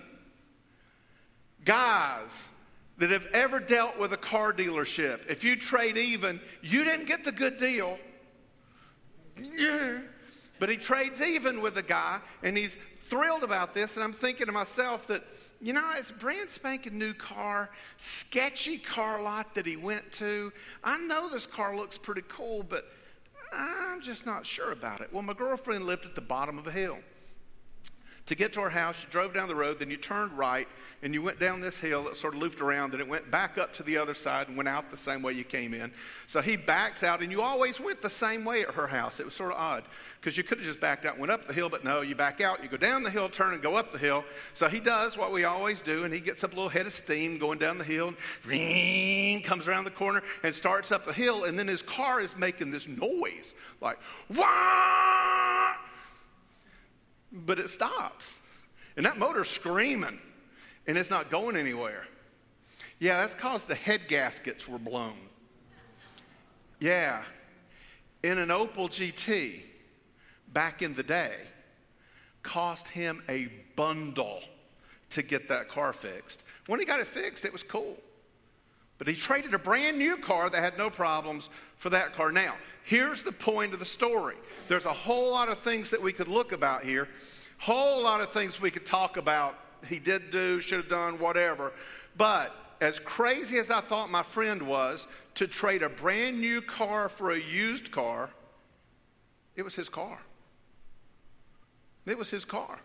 guys 1.66 2.50
that 2.98 3.10
have 3.10 3.26
ever 3.34 3.60
dealt 3.60 3.98
with 3.98 4.14
a 4.14 4.18
car 4.18 4.54
dealership, 4.54 5.28
if 5.28 5.44
you 5.44 5.56
trade 5.56 5.98
even, 5.98 6.40
you 6.62 6.84
didn't 6.84 7.08
get 7.08 7.24
the 7.24 7.32
good 7.32 7.58
deal. 7.58 7.98
Yeah. 9.42 10.00
But 10.60 10.70
he 10.70 10.78
trades 10.78 11.22
even 11.22 11.62
with 11.62 11.76
the 11.76 11.84
guy, 11.84 12.20
and 12.44 12.56
he's 12.56 12.78
thrilled 13.02 13.44
about 13.44 13.74
this. 13.74 13.96
And 13.96 14.04
I'm 14.04 14.14
thinking 14.14 14.46
to 14.46 14.52
myself 14.52 15.08
that, 15.08 15.24
you 15.60 15.74
know, 15.74 15.90
it's 15.98 16.12
brand 16.12 16.52
spanking 16.52 16.98
new 16.98 17.14
car, 17.14 17.70
sketchy 17.98 18.78
car 18.78 19.22
lot 19.22 19.56
that 19.56 19.66
he 19.66 19.78
went 19.78 20.12
to. 20.14 20.54
I 20.84 20.98
know 21.00 21.30
this 21.30 21.48
car 21.48 21.76
looks 21.76 21.98
pretty 21.98 22.24
cool, 22.28 22.64
but 22.64 22.86
I'm 23.52 24.02
just 24.02 24.26
not 24.26 24.46
sure 24.46 24.72
about 24.72 25.02
it. 25.02 25.12
Well, 25.12 25.24
my 25.24 25.34
girlfriend 25.34 25.86
lived 25.86 26.06
at 26.06 26.16
the 26.16 26.22
bottom 26.22 26.58
of 26.58 26.68
a 26.68 26.72
hill. 26.72 27.00
To 28.28 28.36
get 28.36 28.54
to 28.54 28.62
our 28.62 28.70
house, 28.70 29.02
you 29.04 29.10
drove 29.10 29.34
down 29.34 29.48
the 29.48 29.56
road, 29.56 29.80
then 29.80 29.90
you 29.90 29.98
turned 29.98 30.32
right, 30.38 30.68
and 31.02 31.14
you 31.14 31.22
went 31.22 31.40
down 31.40 31.60
this 31.60 31.78
hill 31.80 32.04
that 32.04 32.16
sort 32.16 32.36
of 32.36 32.40
looped 32.40 32.62
around, 32.62 32.94
and 32.94 33.02
it 33.02 33.08
went 33.08 33.30
back 33.30 33.58
up 33.58 33.74
to 33.74 33.84
the 33.84 33.98
other 33.98 34.14
side 34.14 34.48
and 34.48 34.56
went 34.56 34.70
out 34.70 34.90
the 34.92 34.98
same 34.98 35.22
way 35.22 35.34
you 35.34 35.44
came 35.44 35.74
in. 35.74 35.92
So 36.28 36.40
he 36.40 36.56
backs 36.56 37.04
out, 37.04 37.22
and 37.22 37.32
you 37.32 37.42
always 37.42 37.80
went 37.80 38.02
the 38.02 38.10
same 38.10 38.46
way 38.46 38.62
at 38.62 38.76
her 38.76 38.88
house. 38.88 39.20
It 39.20 39.26
was 39.26 39.34
sort 39.34 39.52
of 39.52 39.58
odd 39.58 39.84
because 40.20 40.38
you 40.38 40.44
could 40.44 40.60
have 40.60 40.68
just 40.68 40.80
backed 40.80 41.06
out 41.06 41.18
went 41.18 41.32
up 41.32 41.48
the 41.48 41.54
hill, 41.54 41.68
but 41.68 41.84
no, 41.84 42.02
you 42.02 42.16
back 42.16 42.40
out, 42.42 42.62
you 42.62 42.70
go 42.70 42.78
down 42.78 43.02
the 43.02 43.10
hill, 43.10 43.28
turn, 43.28 43.54
and 43.54 43.62
go 43.62 43.76
up 43.76 43.92
the 43.92 43.98
hill. 43.98 44.24
So 44.54 44.70
he 44.70 44.80
does 44.80 45.18
what 45.18 45.34
we 45.34 45.44
always 45.44 45.82
do, 45.82 46.06
and 46.06 46.14
he 46.14 46.20
gets 46.20 46.44
up 46.44 46.54
a 46.54 46.56
little 46.56 46.70
head 46.70 46.86
of 46.86 46.94
steam 46.94 47.40
going 47.40 47.58
down 47.58 47.80
the 47.80 47.84
hill, 47.84 48.14
and 48.50 49.44
comes 49.44 49.68
around 49.68 49.86
the 49.86 49.92
corner 49.92 50.22
and 50.44 50.54
starts 50.54 50.92
up 50.92 51.06
the 51.06 51.14
hill, 51.14 51.46
and 51.46 51.58
then 51.58 51.68
his 51.68 51.82
car 51.82 52.22
is 52.22 52.38
making 52.38 52.70
this 52.70 52.88
noise 52.88 53.56
like, 53.82 53.98
wah! 54.30 55.74
But 57.32 57.60
it 57.60 57.70
stops. 57.70 58.40
And 58.98 59.06
that 59.06 59.18
motor's 59.18 59.50
screaming 59.50 60.20
and 60.88 60.98
it's 60.98 61.10
not 61.10 61.30
going 61.30 61.56
anywhere. 61.56 62.06
Yeah, 63.00 63.18
that's 63.18 63.34
because 63.34 63.64
the 63.64 63.76
head 63.76 64.08
gaskets 64.08 64.68
were 64.68 64.80
blown. 64.80 65.18
Yeah. 66.80 67.24
In 68.24 68.38
an 68.38 68.50
Opel 68.50 68.90
GT 68.90 69.64
back 70.54 70.82
in 70.82 70.94
the 70.94 71.04
day, 71.04 71.36
cost 72.44 72.88
him 72.88 73.24
a 73.30 73.48
bundle 73.76 74.42
to 75.12 75.22
get 75.22 75.48
that 75.50 75.70
car 75.70 75.94
fixed. 75.94 76.44
When 76.68 76.80
he 76.80 76.86
got 76.86 77.00
it 77.00 77.08
fixed, 77.08 77.46
it 77.46 77.54
was 77.54 77.64
cool. 77.64 77.98
But 79.02 79.08
he 79.08 79.16
traded 79.16 79.56
a 79.56 79.58
brand 79.58 79.98
new 79.98 80.16
car 80.16 80.48
that 80.52 80.62
had 80.62 80.78
no 80.78 80.92
problems 80.92 81.50
for 81.78 81.90
that 81.90 82.14
car. 82.14 82.32
Now, 82.32 82.54
here's 82.84 83.24
the 83.24 83.32
point 83.32 83.74
of 83.74 83.80
the 83.80 83.86
story. 83.86 84.36
There's 84.68 84.86
a 84.86 84.94
whole 84.94 85.32
lot 85.32 85.50
of 85.50 85.58
things 85.58 85.90
that 85.90 86.00
we 86.00 86.14
could 86.14 86.28
look 86.28 86.52
about 86.52 86.84
here, 86.84 87.08
whole 87.58 88.04
lot 88.04 88.22
of 88.22 88.32
things 88.32 88.62
we 88.62 88.70
could 88.70 88.86
talk 88.86 89.18
about. 89.18 89.56
He 89.88 89.98
did 89.98 90.30
do, 90.30 90.62
should 90.62 90.78
have 90.78 90.88
done, 90.88 91.18
whatever. 91.18 91.74
But 92.16 92.56
as 92.80 93.00
crazy 93.00 93.58
as 93.58 93.72
I 93.72 93.82
thought 93.82 94.12
my 94.12 94.22
friend 94.22 94.62
was 94.62 95.08
to 95.34 95.48
trade 95.48 95.82
a 95.82 95.90
brand 95.90 96.40
new 96.40 96.62
car 96.62 97.10
for 97.10 97.32
a 97.32 97.40
used 97.40 97.92
car, 97.92 98.30
it 99.56 99.64
was 99.64 99.74
his 99.74 99.90
car. 99.90 100.20
It 102.06 102.20
was 102.20 102.30
his 102.30 102.46
car. 102.46 102.80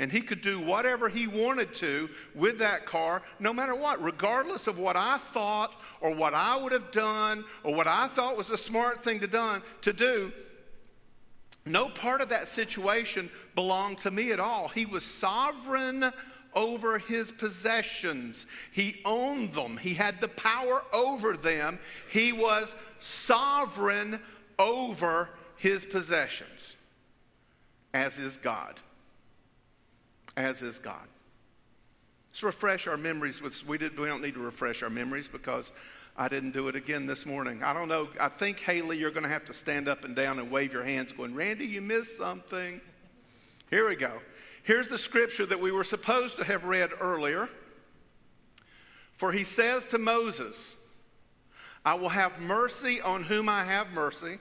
And 0.00 0.10
he 0.10 0.22
could 0.22 0.40
do 0.40 0.58
whatever 0.58 1.10
he 1.10 1.26
wanted 1.26 1.74
to 1.74 2.08
with 2.34 2.56
that 2.60 2.86
car, 2.86 3.20
no 3.38 3.52
matter 3.52 3.74
what, 3.74 4.02
regardless 4.02 4.66
of 4.66 4.78
what 4.78 4.96
I 4.96 5.18
thought 5.18 5.74
or 6.00 6.14
what 6.14 6.32
I 6.32 6.56
would 6.56 6.72
have 6.72 6.90
done 6.90 7.44
or 7.64 7.74
what 7.74 7.86
I 7.86 8.08
thought 8.08 8.34
was 8.34 8.48
a 8.48 8.56
smart 8.56 9.04
thing 9.04 9.20
to, 9.20 9.26
done, 9.26 9.62
to 9.82 9.92
do. 9.92 10.32
No 11.66 11.90
part 11.90 12.22
of 12.22 12.30
that 12.30 12.48
situation 12.48 13.28
belonged 13.54 14.00
to 14.00 14.10
me 14.10 14.32
at 14.32 14.40
all. 14.40 14.68
He 14.68 14.86
was 14.86 15.04
sovereign 15.04 16.10
over 16.54 16.98
his 16.98 17.30
possessions. 17.30 18.46
He 18.72 19.02
owned 19.04 19.52
them. 19.52 19.76
He 19.76 19.92
had 19.92 20.18
the 20.18 20.28
power 20.28 20.82
over 20.94 21.36
them. 21.36 21.78
He 22.10 22.32
was 22.32 22.74
sovereign 23.00 24.18
over 24.58 25.28
his 25.58 25.84
possessions, 25.84 26.74
as 27.92 28.18
is 28.18 28.38
God 28.38 28.80
as 30.36 30.62
is 30.62 30.78
God. 30.78 31.06
Let's 32.30 32.42
refresh 32.42 32.86
our 32.86 32.96
memories 32.96 33.42
with, 33.42 33.66
we, 33.66 33.78
did, 33.78 33.98
we 33.98 34.06
don't 34.06 34.22
need 34.22 34.34
to 34.34 34.40
refresh 34.40 34.82
our 34.82 34.90
memories 34.90 35.26
because 35.26 35.72
I 36.16 36.28
didn't 36.28 36.52
do 36.52 36.68
it 36.68 36.76
again 36.76 37.06
this 37.06 37.26
morning. 37.26 37.62
I 37.62 37.72
don't 37.72 37.88
know. 37.88 38.08
I 38.20 38.28
think, 38.28 38.60
Haley, 38.60 38.98
you're 38.98 39.10
going 39.10 39.24
to 39.24 39.28
have 39.28 39.44
to 39.46 39.54
stand 39.54 39.88
up 39.88 40.04
and 40.04 40.14
down 40.14 40.38
and 40.38 40.50
wave 40.50 40.72
your 40.72 40.84
hands, 40.84 41.12
going, 41.12 41.34
Randy, 41.34 41.66
you 41.66 41.80
missed 41.80 42.16
something. 42.16 42.80
Here 43.70 43.88
we 43.88 43.96
go. 43.96 44.20
Here's 44.62 44.88
the 44.88 44.98
scripture 44.98 45.46
that 45.46 45.60
we 45.60 45.72
were 45.72 45.84
supposed 45.84 46.36
to 46.36 46.44
have 46.44 46.64
read 46.64 46.90
earlier. 47.00 47.48
For 49.16 49.32
he 49.32 49.44
says 49.44 49.84
to 49.86 49.98
Moses, 49.98 50.76
I 51.84 51.94
will 51.94 52.08
have 52.10 52.38
mercy 52.40 53.00
on 53.00 53.24
whom 53.24 53.48
I 53.48 53.64
have 53.64 53.90
mercy, 53.90 54.38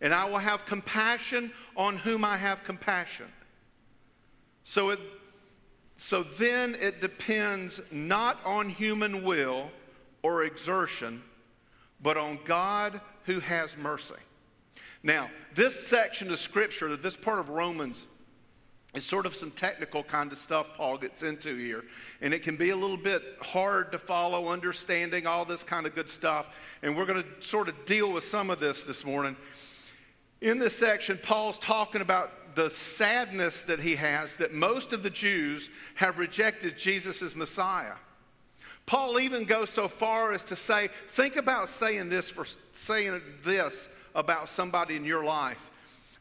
and 0.00 0.12
I 0.12 0.24
will 0.24 0.38
have 0.38 0.66
compassion 0.66 1.52
on 1.76 1.96
whom 1.96 2.24
I 2.24 2.36
have 2.36 2.64
compassion. 2.64 3.26
So, 4.64 4.90
it, 4.90 4.98
so 5.96 6.22
then 6.22 6.74
it 6.80 7.00
depends 7.00 7.80
not 7.92 8.40
on 8.44 8.70
human 8.70 9.22
will 9.22 9.70
or 10.22 10.44
exertion, 10.44 11.22
but 12.02 12.16
on 12.16 12.38
God 12.44 13.00
who 13.24 13.40
has 13.40 13.76
mercy. 13.76 14.14
Now, 15.02 15.30
this 15.54 15.86
section 15.86 16.30
of 16.30 16.38
Scripture, 16.38 16.96
this 16.96 17.16
part 17.16 17.38
of 17.38 17.50
Romans, 17.50 18.06
is 18.94 19.04
sort 19.04 19.26
of 19.26 19.34
some 19.34 19.50
technical 19.50 20.02
kind 20.02 20.32
of 20.32 20.38
stuff 20.38 20.68
Paul 20.76 20.96
gets 20.96 21.22
into 21.22 21.56
here. 21.56 21.84
And 22.20 22.32
it 22.32 22.42
can 22.42 22.56
be 22.56 22.70
a 22.70 22.76
little 22.76 22.96
bit 22.96 23.22
hard 23.42 23.92
to 23.92 23.98
follow, 23.98 24.48
understanding 24.48 25.26
all 25.26 25.44
this 25.44 25.62
kind 25.62 25.84
of 25.84 25.94
good 25.94 26.08
stuff. 26.08 26.46
And 26.82 26.96
we're 26.96 27.06
going 27.06 27.22
to 27.22 27.46
sort 27.46 27.68
of 27.68 27.84
deal 27.84 28.12
with 28.12 28.24
some 28.24 28.50
of 28.50 28.60
this 28.60 28.82
this 28.84 29.04
morning. 29.04 29.36
In 30.40 30.58
this 30.58 30.76
section, 30.76 31.18
Paul's 31.22 31.58
talking 31.58 32.00
about 32.00 32.32
the 32.54 32.70
sadness 32.70 33.62
that 33.62 33.80
he 33.80 33.96
has 33.96 34.34
that 34.36 34.54
most 34.54 34.92
of 34.92 35.02
the 35.02 35.10
Jews 35.10 35.70
have 35.94 36.18
rejected 36.18 36.78
Jesus 36.78 37.22
as 37.22 37.34
Messiah. 37.34 37.94
Paul 38.86 39.18
even 39.18 39.44
goes 39.44 39.70
so 39.70 39.88
far 39.88 40.32
as 40.32 40.44
to 40.44 40.56
say, 40.56 40.90
think 41.08 41.36
about 41.36 41.68
saying 41.68 42.10
this 42.10 42.28
for 42.28 42.46
saying 42.74 43.20
this 43.42 43.88
about 44.14 44.48
somebody 44.48 44.96
in 44.96 45.04
your 45.04 45.24
life. 45.24 45.70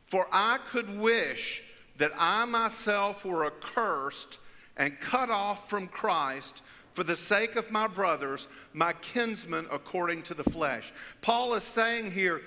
For 0.06 0.28
I 0.32 0.60
could 0.72 0.98
wish 0.98 1.64
that 1.98 2.12
I 2.18 2.46
myself 2.46 3.26
were 3.26 3.46
accursed 3.46 4.40
and 4.78 5.00
cut 5.00 5.30
off 5.30 5.70
from 5.70 5.88
Christ 5.88 6.64
for 6.94 7.04
the 7.04 7.16
sake 7.16 7.56
of 7.56 7.72
my 7.72 7.88
brothers, 7.88 8.48
my 8.74 8.94
kinsmen 8.94 9.68
according 9.72 10.24
to 10.24 10.34
the 10.34 10.44
flesh. 10.44 10.94
Paul 11.22 11.54
is 11.56 11.64
saying 11.64 12.12
here, 12.12 12.42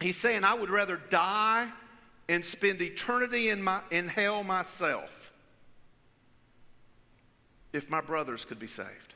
he's 0.00 0.16
saying, 0.16 0.44
I 0.44 0.54
would 0.54 0.70
rather 0.70 1.00
die 1.10 1.68
and 2.28 2.44
spend 2.44 2.82
eternity 2.82 3.50
in, 3.50 3.62
my, 3.62 3.80
in 3.90 4.08
hell 4.08 4.42
myself 4.42 5.32
if 7.72 7.88
my 7.90 8.00
brothers 8.00 8.44
could 8.44 8.58
be 8.58 8.66
saved. 8.66 9.14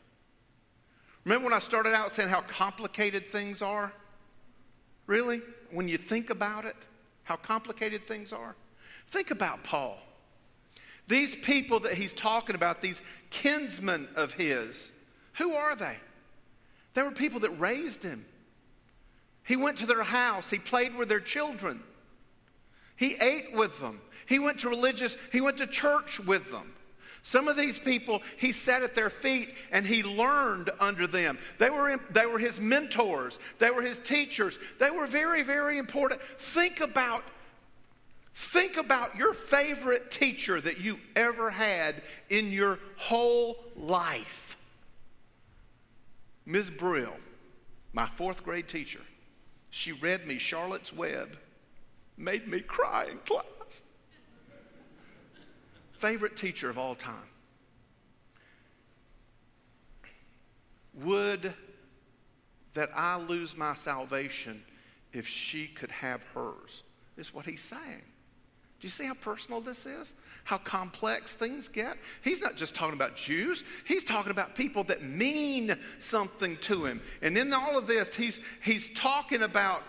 Remember 1.24 1.44
when 1.44 1.54
I 1.54 1.58
started 1.58 1.94
out 1.94 2.12
saying 2.12 2.28
how 2.28 2.42
complicated 2.42 3.28
things 3.28 3.62
are? 3.62 3.92
Really? 5.06 5.42
When 5.70 5.88
you 5.88 5.98
think 5.98 6.30
about 6.30 6.64
it, 6.64 6.76
how 7.24 7.36
complicated 7.36 8.06
things 8.06 8.32
are? 8.32 8.54
Think 9.08 9.30
about 9.30 9.64
Paul. 9.64 9.98
These 11.08 11.36
people 11.36 11.80
that 11.80 11.94
he's 11.94 12.12
talking 12.12 12.54
about, 12.54 12.80
these 12.80 13.02
kinsmen 13.30 14.08
of 14.14 14.32
his, 14.32 14.90
who 15.34 15.54
are 15.54 15.74
they? 15.74 15.96
They 16.94 17.02
were 17.02 17.10
people 17.10 17.40
that 17.40 17.50
raised 17.58 18.02
him. 18.02 18.24
He 19.44 19.56
went 19.56 19.78
to 19.78 19.86
their 19.86 20.02
house, 20.02 20.50
he 20.50 20.58
played 20.58 20.94
with 20.94 21.08
their 21.08 21.20
children. 21.20 21.82
He 23.00 23.14
ate 23.14 23.54
with 23.54 23.80
them. 23.80 23.98
He 24.26 24.38
went 24.38 24.60
to 24.60 24.68
religious, 24.68 25.16
he 25.32 25.40
went 25.40 25.56
to 25.56 25.66
church 25.66 26.20
with 26.20 26.50
them. 26.50 26.74
Some 27.22 27.48
of 27.48 27.56
these 27.56 27.78
people, 27.78 28.20
he 28.36 28.52
sat 28.52 28.82
at 28.82 28.94
their 28.94 29.08
feet 29.08 29.54
and 29.72 29.86
he 29.86 30.02
learned 30.02 30.70
under 30.78 31.06
them. 31.06 31.38
They 31.56 31.70
were, 31.70 31.98
they 32.10 32.26
were 32.26 32.38
his 32.38 32.60
mentors, 32.60 33.38
they 33.58 33.70
were 33.70 33.80
his 33.80 33.98
teachers. 34.00 34.58
They 34.78 34.90
were 34.90 35.06
very, 35.06 35.42
very 35.42 35.78
important. 35.78 36.20
Think 36.38 36.80
about, 36.80 37.24
think 38.34 38.76
about 38.76 39.16
your 39.16 39.32
favorite 39.32 40.10
teacher 40.10 40.60
that 40.60 40.78
you 40.78 40.98
ever 41.16 41.48
had 41.48 42.02
in 42.28 42.52
your 42.52 42.78
whole 42.98 43.56
life. 43.76 44.58
Ms. 46.44 46.70
Brill, 46.70 47.16
my 47.94 48.06
fourth 48.06 48.44
grade 48.44 48.68
teacher, 48.68 49.00
she 49.70 49.92
read 49.92 50.26
me 50.26 50.36
Charlotte's 50.36 50.92
Web 50.92 51.38
made 52.20 52.46
me 52.46 52.60
cry 52.60 53.06
in 53.10 53.18
class. 53.18 53.46
Favorite 55.92 56.36
teacher 56.36 56.70
of 56.70 56.78
all 56.78 56.94
time. 56.94 57.16
Would 61.02 61.54
that 62.74 62.90
I 62.94 63.16
lose 63.16 63.56
my 63.56 63.74
salvation 63.74 64.62
if 65.12 65.26
she 65.26 65.66
could 65.66 65.90
have 65.90 66.22
hers, 66.34 66.82
is 67.16 67.34
what 67.34 67.46
he's 67.46 67.62
saying. 67.62 68.02
Do 68.80 68.86
you 68.86 68.90
see 68.90 69.04
how 69.04 69.14
personal 69.14 69.60
this 69.60 69.84
is? 69.84 70.14
How 70.44 70.56
complex 70.56 71.34
things 71.34 71.68
get? 71.68 71.98
He's 72.22 72.40
not 72.40 72.56
just 72.56 72.74
talking 72.74 72.94
about 72.94 73.16
Jews, 73.16 73.64
he's 73.84 74.04
talking 74.04 74.30
about 74.30 74.54
people 74.54 74.84
that 74.84 75.02
mean 75.02 75.76
something 75.98 76.56
to 76.62 76.86
him. 76.86 77.02
And 77.20 77.36
in 77.36 77.52
all 77.52 77.76
of 77.76 77.86
this, 77.86 78.14
he's, 78.14 78.40
he's 78.62 78.88
talking 78.94 79.42
about 79.42 79.82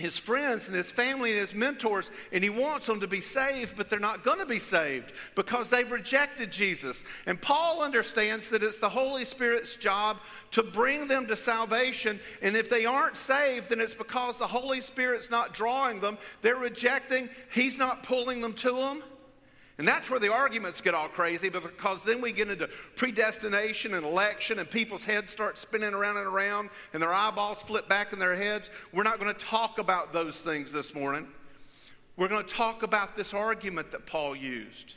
his 0.00 0.18
friends 0.18 0.66
and 0.66 0.76
his 0.76 0.90
family 0.90 1.30
and 1.30 1.40
his 1.40 1.54
mentors, 1.54 2.10
and 2.32 2.42
he 2.42 2.50
wants 2.50 2.86
them 2.86 2.98
to 3.00 3.06
be 3.06 3.20
saved, 3.20 3.76
but 3.76 3.88
they're 3.88 4.00
not 4.00 4.24
going 4.24 4.40
to 4.40 4.46
be 4.46 4.58
saved 4.58 5.12
because 5.36 5.68
they've 5.68 5.90
rejected 5.90 6.50
Jesus. 6.50 7.04
And 7.26 7.40
Paul 7.40 7.80
understands 7.80 8.48
that 8.48 8.64
it's 8.64 8.78
the 8.78 8.88
Holy 8.88 9.24
Spirit's 9.24 9.76
job 9.76 10.18
to 10.50 10.64
bring 10.64 11.06
them 11.06 11.28
to 11.28 11.36
salvation. 11.36 12.18
And 12.42 12.56
if 12.56 12.68
they 12.68 12.86
aren't 12.86 13.16
saved, 13.16 13.68
then 13.68 13.80
it's 13.80 13.94
because 13.94 14.36
the 14.36 14.48
Holy 14.48 14.80
Spirit's 14.80 15.30
not 15.30 15.54
drawing 15.54 16.00
them, 16.00 16.18
they're 16.42 16.56
rejecting, 16.56 17.28
he's 17.52 17.78
not 17.78 18.02
pulling 18.02 18.40
them 18.40 18.54
to 18.54 18.72
them. 18.72 19.02
And 19.76 19.88
that's 19.88 20.08
where 20.08 20.20
the 20.20 20.32
arguments 20.32 20.80
get 20.80 20.94
all 20.94 21.08
crazy 21.08 21.48
because 21.48 22.02
then 22.04 22.20
we 22.20 22.30
get 22.30 22.48
into 22.48 22.68
predestination 22.94 23.94
and 23.94 24.06
election 24.06 24.60
and 24.60 24.70
people's 24.70 25.02
heads 25.02 25.32
start 25.32 25.58
spinning 25.58 25.94
around 25.94 26.16
and 26.16 26.26
around 26.26 26.70
and 26.92 27.02
their 27.02 27.12
eyeballs 27.12 27.60
flip 27.62 27.88
back 27.88 28.12
in 28.12 28.20
their 28.20 28.36
heads. 28.36 28.70
We're 28.92 29.02
not 29.02 29.18
going 29.18 29.34
to 29.34 29.44
talk 29.44 29.78
about 29.78 30.12
those 30.12 30.36
things 30.36 30.70
this 30.70 30.94
morning. 30.94 31.26
We're 32.16 32.28
going 32.28 32.46
to 32.46 32.54
talk 32.54 32.84
about 32.84 33.16
this 33.16 33.34
argument 33.34 33.90
that 33.90 34.06
Paul 34.06 34.36
used 34.36 34.94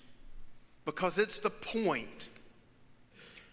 because 0.85 1.17
it's 1.17 1.39
the 1.39 1.49
point. 1.49 2.29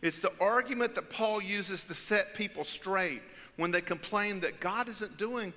It's 0.02 0.20
the 0.20 0.32
argument 0.38 0.94
that 0.96 1.08
Paul 1.08 1.42
uses 1.42 1.84
to 1.84 1.94
set 1.94 2.34
people 2.34 2.64
straight 2.64 3.22
when 3.56 3.70
they 3.70 3.80
complain 3.80 4.40
that 4.40 4.60
God 4.60 4.90
isn't 4.90 5.16
doing 5.16 5.54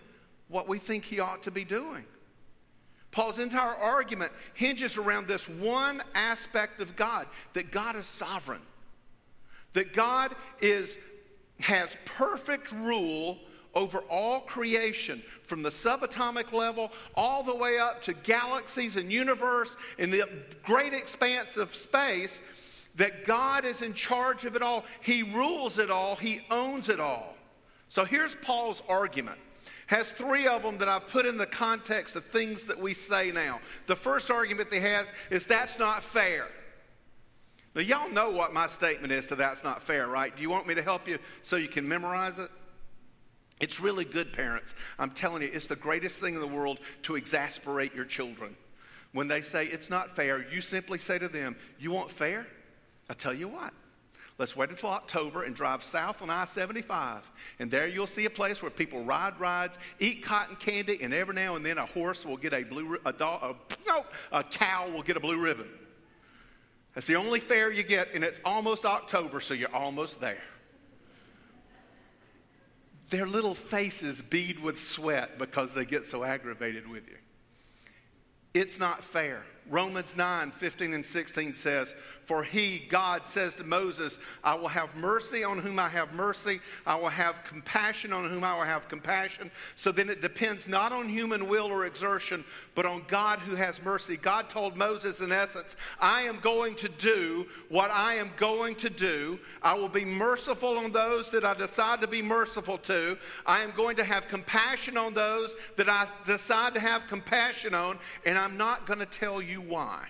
what 0.48 0.70
we 0.70 0.80
think 0.80 1.04
he 1.04 1.20
ought 1.20 1.44
to 1.44 1.52
be 1.52 1.66
doing. 1.66 2.06
Paul's 3.12 3.40
entire 3.40 3.76
argument 3.76 4.32
hinges 4.54 4.98
around 4.98 5.28
this 5.28 5.48
one 5.48 6.04
aspect 6.14 6.82
of 6.82 6.96
God 6.96 7.28
that 7.54 7.72
God 7.72 7.96
is 7.96 8.06
sovereign, 8.06 8.62
that 9.74 9.94
God 9.94 10.36
is, 10.62 10.98
has 11.60 11.96
perfect 12.06 12.72
rule 12.72 13.40
over 13.74 14.00
all 14.10 14.42
creation, 14.42 15.22
from 15.44 15.62
the 15.62 15.70
subatomic 15.70 16.52
level 16.52 16.92
all 17.16 17.44
the 17.44 17.56
way 17.56 17.78
up 17.78 18.02
to 18.02 18.14
galaxies 18.14 18.98
and 18.98 19.12
universe 19.12 19.78
in 19.98 20.10
the 20.10 20.28
great 20.64 20.94
expanse 20.94 21.58
of 21.58 21.74
space, 21.76 22.42
that 22.96 23.24
God 23.24 23.64
is 23.66 23.84
in 23.84 23.94
charge 23.94 24.46
of 24.46 24.56
it 24.56 24.62
all. 24.64 24.84
He 25.02 25.22
rules 25.22 25.78
it 25.78 25.92
all, 25.92 26.16
He 26.16 26.42
owns 26.50 26.90
it 26.90 27.00
all. 27.00 27.36
So 27.90 28.04
here's 28.04 28.36
Paul's 28.36 28.84
argument. 28.90 29.38
Has 29.88 30.12
three 30.12 30.48
of 30.48 30.64
them 30.64 30.78
that 30.78 30.88
I've 30.88 31.08
put 31.08 31.26
in 31.26 31.38
the 31.38 31.46
context 31.46 32.16
of 32.16 32.26
things 32.26 32.64
that 32.64 32.80
we 32.80 32.94
say 32.94 33.32
now. 33.32 33.60
The 33.88 33.96
first 33.96 34.30
argument 34.30 34.72
he 34.72 34.80
has 34.80 35.12
is 35.30 35.46
that's 35.46 35.80
not 35.80 36.04
fair. 36.04 36.48
Now, 37.74 37.82
y'all 37.82 38.10
know 38.10 38.30
what 38.30 38.54
my 38.54 38.68
statement 38.68 39.14
is 39.14 39.28
to 39.28 39.36
that's 39.36 39.64
not 39.64 39.82
fair, 39.82 40.08
right? 40.08 40.36
Do 40.36 40.42
you 40.42 40.50
want 40.50 40.68
me 40.68 40.76
to 40.76 40.82
help 40.82 41.08
you 41.08 41.20
so 41.42 41.56
you 41.56 41.68
can 41.68 41.88
memorize 41.88 42.38
it? 42.40 42.50
It's 43.60 43.80
really 43.80 44.06
good, 44.06 44.34
parents. 44.34 44.74
I'm 45.00 45.12
telling 45.12 45.42
you, 45.42 45.50
it's 45.52 45.68
the 45.68 45.76
greatest 45.76 46.20
thing 46.20 46.36
in 46.36 46.42
the 46.42 46.48
world 46.48 46.80
to 47.04 47.16
exasperate 47.16 47.96
your 47.96 48.06
children. 48.06 48.56
When 49.14 49.28
they 49.28 49.42
say 49.42 49.66
it's 49.66 49.90
not 49.90 50.16
fair, 50.16 50.46
you 50.52 50.60
simply 50.62 51.00
say 51.00 51.18
to 51.18 51.28
them, 51.28 51.56
You 51.80 51.92
want 51.92 52.12
fair? 52.12 52.46
I 53.10 53.14
tell 53.14 53.34
you 53.34 53.48
what. 53.48 53.74
Let's 54.38 54.56
wait 54.56 54.70
until 54.70 54.90
October 54.90 55.44
and 55.44 55.56
drive 55.56 55.84
south 55.84 56.22
on 56.22 56.30
I 56.30 56.46
75. 56.46 57.30
And 57.60 57.72
there 57.72 57.88
you'll 57.88 58.06
see 58.06 58.26
a 58.26 58.30
place 58.30 58.62
where 58.62 58.70
people 58.70 59.04
ride 59.04 59.40
rides, 59.40 59.80
eat 60.00 60.24
cotton 60.24 60.56
candy, 60.58 61.00
and 61.02 61.14
every 61.14 61.34
now 61.34 61.56
and 61.56 61.66
then 61.66 61.80
a 61.80 61.86
horse 61.86 62.24
will 62.24 62.38
get 62.38 62.54
a 62.54 62.64
blue, 62.64 63.00
a, 63.06 63.14
dog, 63.14 63.58
a, 63.90 64.38
a 64.40 64.44
cow 64.44 64.90
will 64.92 65.02
get 65.02 65.18
a 65.18 65.20
blue 65.20 65.40
ribbon. 65.40 65.68
That's 66.94 67.08
the 67.08 67.16
only 67.16 67.40
fair 67.40 67.72
you 67.72 67.84
get, 67.84 68.14
and 68.14 68.24
it's 68.24 68.40
almost 68.46 68.86
October, 68.86 69.40
so 69.40 69.54
you're 69.56 69.74
almost 69.74 70.20
there. 70.20 70.42
Their 73.10 73.26
little 73.26 73.56
faces 73.56 74.22
bead 74.22 74.60
with 74.60 74.80
sweat 74.80 75.40
because 75.40 75.74
they 75.74 75.86
get 75.86 76.06
so 76.06 76.24
aggravated 76.24 76.88
with 76.88 77.08
you. 77.08 77.18
It's 78.54 78.80
not 78.80 79.04
fair. 79.04 79.44
Romans 79.70 80.16
9, 80.16 80.52
15 80.52 80.94
and 80.94 81.06
16 81.06 81.54
says, 81.54 81.94
For 82.28 82.44
he, 82.44 82.80
God, 82.90 83.22
says 83.26 83.56
to 83.56 83.64
Moses, 83.64 84.20
I 84.44 84.54
will 84.54 84.68
have 84.68 84.94
mercy 84.98 85.46
on 85.46 85.60
whom 85.60 85.80
I 85.80 85.88
have 85.88 86.14
mercy. 86.14 86.60
I 86.86 86.96
will 86.96 87.08
have 87.08 87.42
compassion 87.46 88.12
on 88.12 88.30
whom 88.30 88.44
I 88.44 88.54
will 88.54 88.66
have 88.66 88.90
compassion. 88.90 89.50
So 89.78 89.94
then 89.94 90.10
it 90.10 90.22
depends 90.22 90.68
not 90.68 90.92
on 90.92 91.08
human 91.08 91.48
will 91.48 91.68
or 91.68 91.86
exertion, 91.86 92.44
but 92.76 92.86
on 92.86 93.06
God 93.08 93.40
who 93.40 93.56
has 93.56 93.82
mercy. 93.82 94.18
God 94.18 94.50
told 94.50 94.76
Moses, 94.76 95.22
in 95.22 95.32
essence, 95.32 95.78
I 96.02 96.24
am 96.24 96.42
going 96.42 96.76
to 96.76 96.90
do 96.90 97.48
what 97.70 97.92
I 97.92 98.16
am 98.16 98.32
going 98.36 98.76
to 98.76 98.90
do. 98.90 99.40
I 99.62 99.74
will 99.76 99.88
be 99.88 100.04
merciful 100.04 100.78
on 100.80 100.92
those 100.92 101.30
that 101.32 101.46
I 101.46 101.54
decide 101.54 102.02
to 102.02 102.08
be 102.08 102.22
merciful 102.22 102.78
to. 102.80 103.18
I 103.46 103.62
am 103.62 103.72
going 103.72 103.96
to 103.96 104.04
have 104.04 104.28
compassion 104.28 104.98
on 104.98 105.14
those 105.14 105.56
that 105.78 105.88
I 105.88 106.08
decide 106.26 106.74
to 106.74 106.82
have 106.82 107.08
compassion 107.08 107.74
on, 107.74 108.00
and 108.26 108.38
I'm 108.38 108.58
not 108.58 108.86
going 108.86 109.00
to 109.00 109.06
tell 109.06 109.42
you 109.42 109.62
why. 109.62 110.08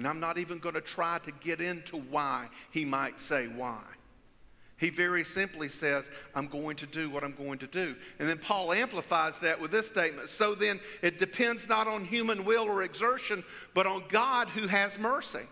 And 0.00 0.08
I'm 0.08 0.18
not 0.18 0.38
even 0.38 0.60
going 0.60 0.76
to 0.76 0.80
try 0.80 1.18
to 1.26 1.30
get 1.30 1.60
into 1.60 1.98
why 1.98 2.48
he 2.70 2.86
might 2.86 3.20
say 3.20 3.48
why. 3.48 3.82
He 4.78 4.88
very 4.88 5.24
simply 5.24 5.68
says, 5.68 6.10
I'm 6.34 6.46
going 6.46 6.76
to 6.76 6.86
do 6.86 7.10
what 7.10 7.22
I'm 7.22 7.34
going 7.34 7.58
to 7.58 7.66
do. 7.66 7.94
And 8.18 8.26
then 8.26 8.38
Paul 8.38 8.72
amplifies 8.72 9.38
that 9.40 9.60
with 9.60 9.70
this 9.70 9.88
statement. 9.88 10.30
So 10.30 10.54
then, 10.54 10.80
it 11.02 11.18
depends 11.18 11.68
not 11.68 11.86
on 11.86 12.06
human 12.06 12.46
will 12.46 12.62
or 12.62 12.82
exertion, 12.82 13.44
but 13.74 13.86
on 13.86 14.04
God 14.08 14.48
who 14.48 14.68
has 14.68 14.98
mercy. 14.98 15.46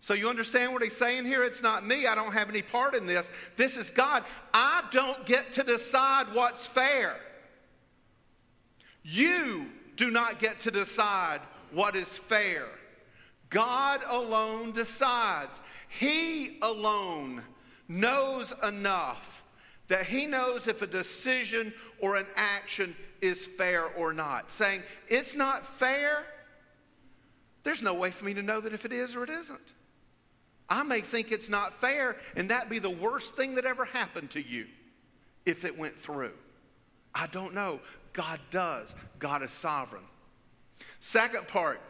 So 0.00 0.14
you 0.14 0.28
understand 0.28 0.72
what 0.72 0.82
he's 0.82 0.96
saying 0.96 1.24
here? 1.24 1.44
It's 1.44 1.62
not 1.62 1.86
me. 1.86 2.08
I 2.08 2.16
don't 2.16 2.32
have 2.32 2.48
any 2.48 2.62
part 2.62 2.96
in 2.96 3.06
this. 3.06 3.30
This 3.56 3.76
is 3.76 3.92
God. 3.92 4.24
I 4.52 4.82
don't 4.90 5.24
get 5.24 5.52
to 5.52 5.62
decide 5.62 6.34
what's 6.34 6.66
fair. 6.66 7.14
You 9.04 9.66
do 9.94 10.10
not 10.10 10.40
get 10.40 10.58
to 10.60 10.72
decide 10.72 11.42
what 11.70 11.94
is 11.94 12.08
fair. 12.08 12.66
God 13.50 14.00
alone 14.08 14.72
decides. 14.72 15.60
He 15.88 16.58
alone 16.62 17.42
knows 17.88 18.52
enough 18.62 19.42
that 19.88 20.06
he 20.06 20.24
knows 20.24 20.68
if 20.68 20.82
a 20.82 20.86
decision 20.86 21.74
or 21.98 22.14
an 22.14 22.26
action 22.36 22.94
is 23.20 23.44
fair 23.44 23.84
or 23.84 24.12
not. 24.12 24.52
Saying, 24.52 24.82
it's 25.08 25.34
not 25.34 25.66
fair, 25.66 26.24
there's 27.64 27.82
no 27.82 27.94
way 27.94 28.12
for 28.12 28.24
me 28.24 28.34
to 28.34 28.42
know 28.42 28.60
that 28.60 28.72
if 28.72 28.84
it 28.84 28.92
is 28.92 29.16
or 29.16 29.24
it 29.24 29.30
isn't. 29.30 29.58
I 30.68 30.84
may 30.84 31.00
think 31.00 31.32
it's 31.32 31.48
not 31.48 31.80
fair, 31.80 32.16
and 32.36 32.50
that 32.50 32.70
be 32.70 32.78
the 32.78 32.88
worst 32.88 33.34
thing 33.34 33.56
that 33.56 33.66
ever 33.66 33.84
happened 33.84 34.30
to 34.30 34.40
you 34.40 34.66
if 35.44 35.64
it 35.64 35.76
went 35.76 35.98
through. 35.98 36.32
I 37.12 37.26
don't 37.26 37.54
know. 37.54 37.80
God 38.12 38.38
does. 38.52 38.94
God 39.18 39.42
is 39.42 39.50
sovereign. 39.50 40.04
Second 41.00 41.48
part, 41.48 41.80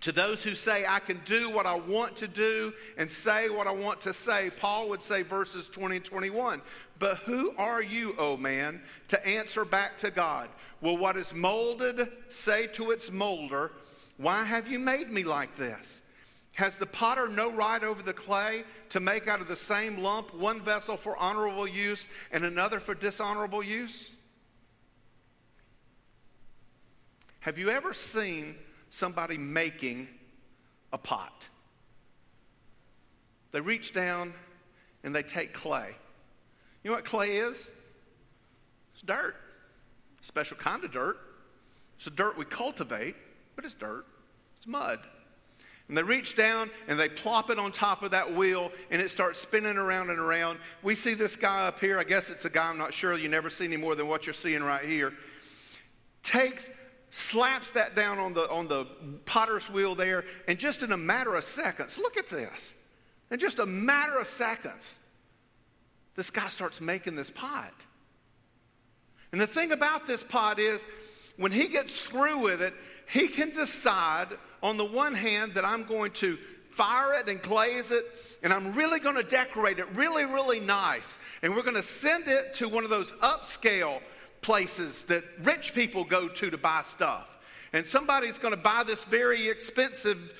to 0.00 0.12
those 0.12 0.44
who 0.44 0.54
say, 0.54 0.84
I 0.86 1.00
can 1.00 1.20
do 1.24 1.50
what 1.50 1.66
I 1.66 1.74
want 1.74 2.16
to 2.18 2.28
do 2.28 2.72
and 2.96 3.10
say 3.10 3.48
what 3.48 3.66
I 3.66 3.72
want 3.72 4.00
to 4.02 4.14
say, 4.14 4.50
Paul 4.50 4.88
would 4.90 5.02
say, 5.02 5.22
verses 5.22 5.68
20 5.68 5.96
and 5.96 6.04
21. 6.04 6.62
But 6.98 7.18
who 7.18 7.52
are 7.56 7.82
you, 7.82 8.14
O 8.16 8.36
man, 8.36 8.80
to 9.08 9.26
answer 9.26 9.64
back 9.64 9.98
to 9.98 10.10
God? 10.10 10.48
Will 10.80 10.96
what 10.96 11.16
is 11.16 11.34
molded 11.34 12.08
say 12.28 12.68
to 12.68 12.92
its 12.92 13.10
molder, 13.10 13.72
Why 14.16 14.44
have 14.44 14.68
you 14.68 14.78
made 14.78 15.10
me 15.10 15.24
like 15.24 15.56
this? 15.56 16.00
Has 16.52 16.76
the 16.76 16.86
potter 16.86 17.28
no 17.28 17.52
right 17.52 17.82
over 17.82 18.02
the 18.02 18.12
clay 18.12 18.64
to 18.90 19.00
make 19.00 19.28
out 19.28 19.40
of 19.40 19.48
the 19.48 19.56
same 19.56 19.98
lump 19.98 20.34
one 20.34 20.60
vessel 20.60 20.96
for 20.96 21.16
honorable 21.16 21.68
use 21.68 22.06
and 22.32 22.44
another 22.44 22.80
for 22.80 22.94
dishonorable 22.94 23.62
use? 23.62 24.10
Have 27.40 27.58
you 27.58 27.70
ever 27.70 27.92
seen 27.92 28.56
somebody 28.90 29.38
making 29.38 30.08
a 30.92 30.98
pot? 30.98 31.48
They 33.52 33.60
reach 33.60 33.92
down 33.92 34.34
and 35.04 35.14
they 35.14 35.22
take 35.22 35.54
clay. 35.54 35.94
You 36.82 36.90
know 36.90 36.96
what 36.96 37.04
clay 37.04 37.36
is? 37.36 37.68
It's 38.94 39.02
dirt. 39.02 39.36
Special 40.20 40.56
kind 40.56 40.84
of 40.84 40.92
dirt. 40.92 41.18
It's 41.96 42.04
the 42.04 42.10
dirt 42.10 42.36
we 42.36 42.44
cultivate, 42.44 43.16
but 43.56 43.64
it's 43.64 43.74
dirt. 43.74 44.04
It's 44.58 44.66
mud. 44.66 45.00
And 45.88 45.96
they 45.96 46.02
reach 46.02 46.36
down 46.36 46.70
and 46.86 47.00
they 47.00 47.08
plop 47.08 47.48
it 47.48 47.58
on 47.58 47.72
top 47.72 48.02
of 48.02 48.10
that 48.10 48.34
wheel 48.34 48.70
and 48.90 49.00
it 49.00 49.10
starts 49.10 49.38
spinning 49.38 49.78
around 49.78 50.10
and 50.10 50.18
around. 50.18 50.58
We 50.82 50.94
see 50.94 51.14
this 51.14 51.34
guy 51.34 51.66
up 51.66 51.80
here. 51.80 51.98
I 51.98 52.04
guess 52.04 52.28
it's 52.28 52.44
a 52.44 52.50
guy, 52.50 52.68
I'm 52.68 52.76
not 52.76 52.92
sure. 52.92 53.16
You 53.16 53.28
never 53.28 53.48
see 53.48 53.64
any 53.64 53.78
more 53.78 53.94
than 53.94 54.06
what 54.06 54.26
you're 54.26 54.34
seeing 54.34 54.62
right 54.62 54.84
here. 54.84 55.14
Takes 56.22 56.68
slaps 57.10 57.70
that 57.72 57.96
down 57.96 58.18
on 58.18 58.34
the, 58.34 58.48
on 58.50 58.68
the 58.68 58.86
potter's 59.24 59.70
wheel 59.70 59.94
there, 59.94 60.24
and 60.46 60.58
just 60.58 60.82
in 60.82 60.92
a 60.92 60.96
matter 60.96 61.34
of 61.34 61.44
seconds, 61.44 61.98
look 61.98 62.16
at 62.16 62.28
this. 62.28 62.74
In 63.30 63.38
just 63.38 63.58
a 63.58 63.66
matter 63.66 64.16
of 64.16 64.28
seconds, 64.28 64.94
this 66.16 66.30
guy 66.30 66.48
starts 66.48 66.80
making 66.80 67.14
this 67.14 67.30
pot. 67.30 67.72
And 69.32 69.40
the 69.40 69.46
thing 69.46 69.72
about 69.72 70.06
this 70.06 70.22
pot 70.22 70.58
is, 70.58 70.80
when 71.36 71.52
he 71.52 71.68
gets 71.68 71.98
through 71.98 72.38
with 72.38 72.62
it, 72.62 72.74
he 73.06 73.28
can 73.28 73.50
decide 73.50 74.28
on 74.62 74.76
the 74.76 74.84
one 74.84 75.14
hand 75.14 75.54
that 75.54 75.64
I'm 75.64 75.84
going 75.84 76.10
to 76.12 76.38
fire 76.70 77.14
it 77.14 77.28
and 77.28 77.40
glaze 77.40 77.90
it, 77.90 78.04
and 78.42 78.52
I'm 78.52 78.74
really 78.74 79.00
going 79.00 79.16
to 79.16 79.22
decorate 79.22 79.78
it 79.78 79.88
really, 79.94 80.24
really 80.24 80.60
nice. 80.60 81.18
And 81.42 81.54
we're 81.54 81.62
going 81.62 81.74
to 81.74 81.82
send 81.82 82.28
it 82.28 82.54
to 82.54 82.68
one 82.68 82.84
of 82.84 82.90
those 82.90 83.12
upscale 83.12 84.00
places 84.42 85.04
that 85.04 85.24
rich 85.42 85.74
people 85.74 86.04
go 86.04 86.28
to 86.28 86.50
to 86.50 86.58
buy 86.58 86.82
stuff. 86.88 87.26
And 87.72 87.86
somebody's 87.86 88.38
going 88.38 88.52
to 88.54 88.60
buy 88.60 88.82
this 88.82 89.04
very 89.04 89.48
expensive 89.48 90.32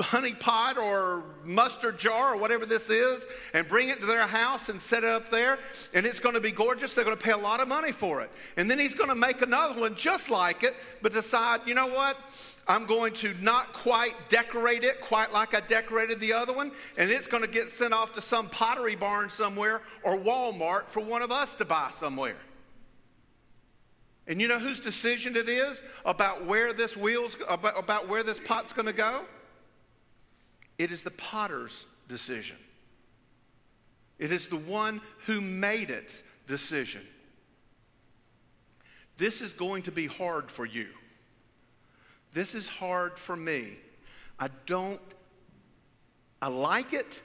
honey 0.00 0.32
pot 0.32 0.76
or 0.76 1.22
mustard 1.44 1.96
jar 1.98 2.34
or 2.34 2.36
whatever 2.36 2.66
this 2.66 2.90
is 2.90 3.24
and 3.52 3.68
bring 3.68 3.90
it 3.90 4.00
to 4.00 4.06
their 4.06 4.26
house 4.26 4.68
and 4.68 4.82
set 4.82 5.04
it 5.04 5.10
up 5.10 5.30
there 5.30 5.58
and 5.92 6.04
it's 6.04 6.18
going 6.18 6.34
to 6.34 6.40
be 6.40 6.50
gorgeous. 6.50 6.94
They're 6.94 7.04
going 7.04 7.16
to 7.16 7.22
pay 7.22 7.30
a 7.30 7.36
lot 7.36 7.60
of 7.60 7.68
money 7.68 7.92
for 7.92 8.20
it. 8.20 8.30
And 8.56 8.68
then 8.68 8.80
he's 8.80 8.94
going 8.94 9.08
to 9.08 9.14
make 9.14 9.40
another 9.40 9.80
one 9.80 9.94
just 9.94 10.30
like 10.30 10.64
it 10.64 10.74
but 11.00 11.12
decide 11.12 11.60
you 11.66 11.74
know 11.74 11.86
what? 11.86 12.16
I'm 12.66 12.86
going 12.86 13.12
to 13.14 13.34
not 13.40 13.72
quite 13.72 14.14
decorate 14.30 14.84
it 14.84 15.00
quite 15.00 15.32
like 15.32 15.54
i 15.54 15.60
decorated 15.60 16.18
the 16.18 16.32
other 16.32 16.54
one 16.54 16.72
and 16.96 17.10
it's 17.10 17.26
going 17.26 17.42
to 17.42 17.48
get 17.48 17.70
sent 17.70 17.92
off 17.92 18.14
to 18.14 18.22
some 18.22 18.48
pottery 18.48 18.96
barn 18.96 19.28
somewhere 19.28 19.82
or 20.02 20.16
walmart 20.16 20.88
for 20.88 21.00
one 21.00 21.20
of 21.20 21.30
us 21.30 21.52
to 21.54 21.66
buy 21.66 21.90
somewhere 21.94 22.36
and 24.26 24.40
you 24.40 24.48
know 24.48 24.58
whose 24.58 24.80
decision 24.80 25.36
it 25.36 25.48
is 25.48 25.82
about 26.04 26.46
where 26.46 26.72
this 26.72 26.96
wheel's 26.96 27.36
about, 27.48 27.78
about 27.78 28.08
where 28.08 28.22
this 28.22 28.40
pot's 28.44 28.72
going 28.72 28.86
to 28.86 28.92
go? 28.92 29.24
It 30.78 30.90
is 30.90 31.02
the 31.02 31.10
potter's 31.10 31.84
decision. 32.08 32.56
It 34.18 34.32
is 34.32 34.48
the 34.48 34.56
one 34.56 35.00
who 35.26 35.40
made 35.40 35.90
it 35.90 36.22
decision. 36.46 37.02
This 39.16 39.40
is 39.40 39.52
going 39.52 39.82
to 39.84 39.92
be 39.92 40.06
hard 40.06 40.50
for 40.50 40.64
you. 40.64 40.88
This 42.32 42.54
is 42.54 42.66
hard 42.66 43.18
for 43.18 43.36
me. 43.36 43.76
I 44.38 44.48
don't 44.66 45.00
I 46.42 46.48
like 46.48 46.92
it, 46.92 47.20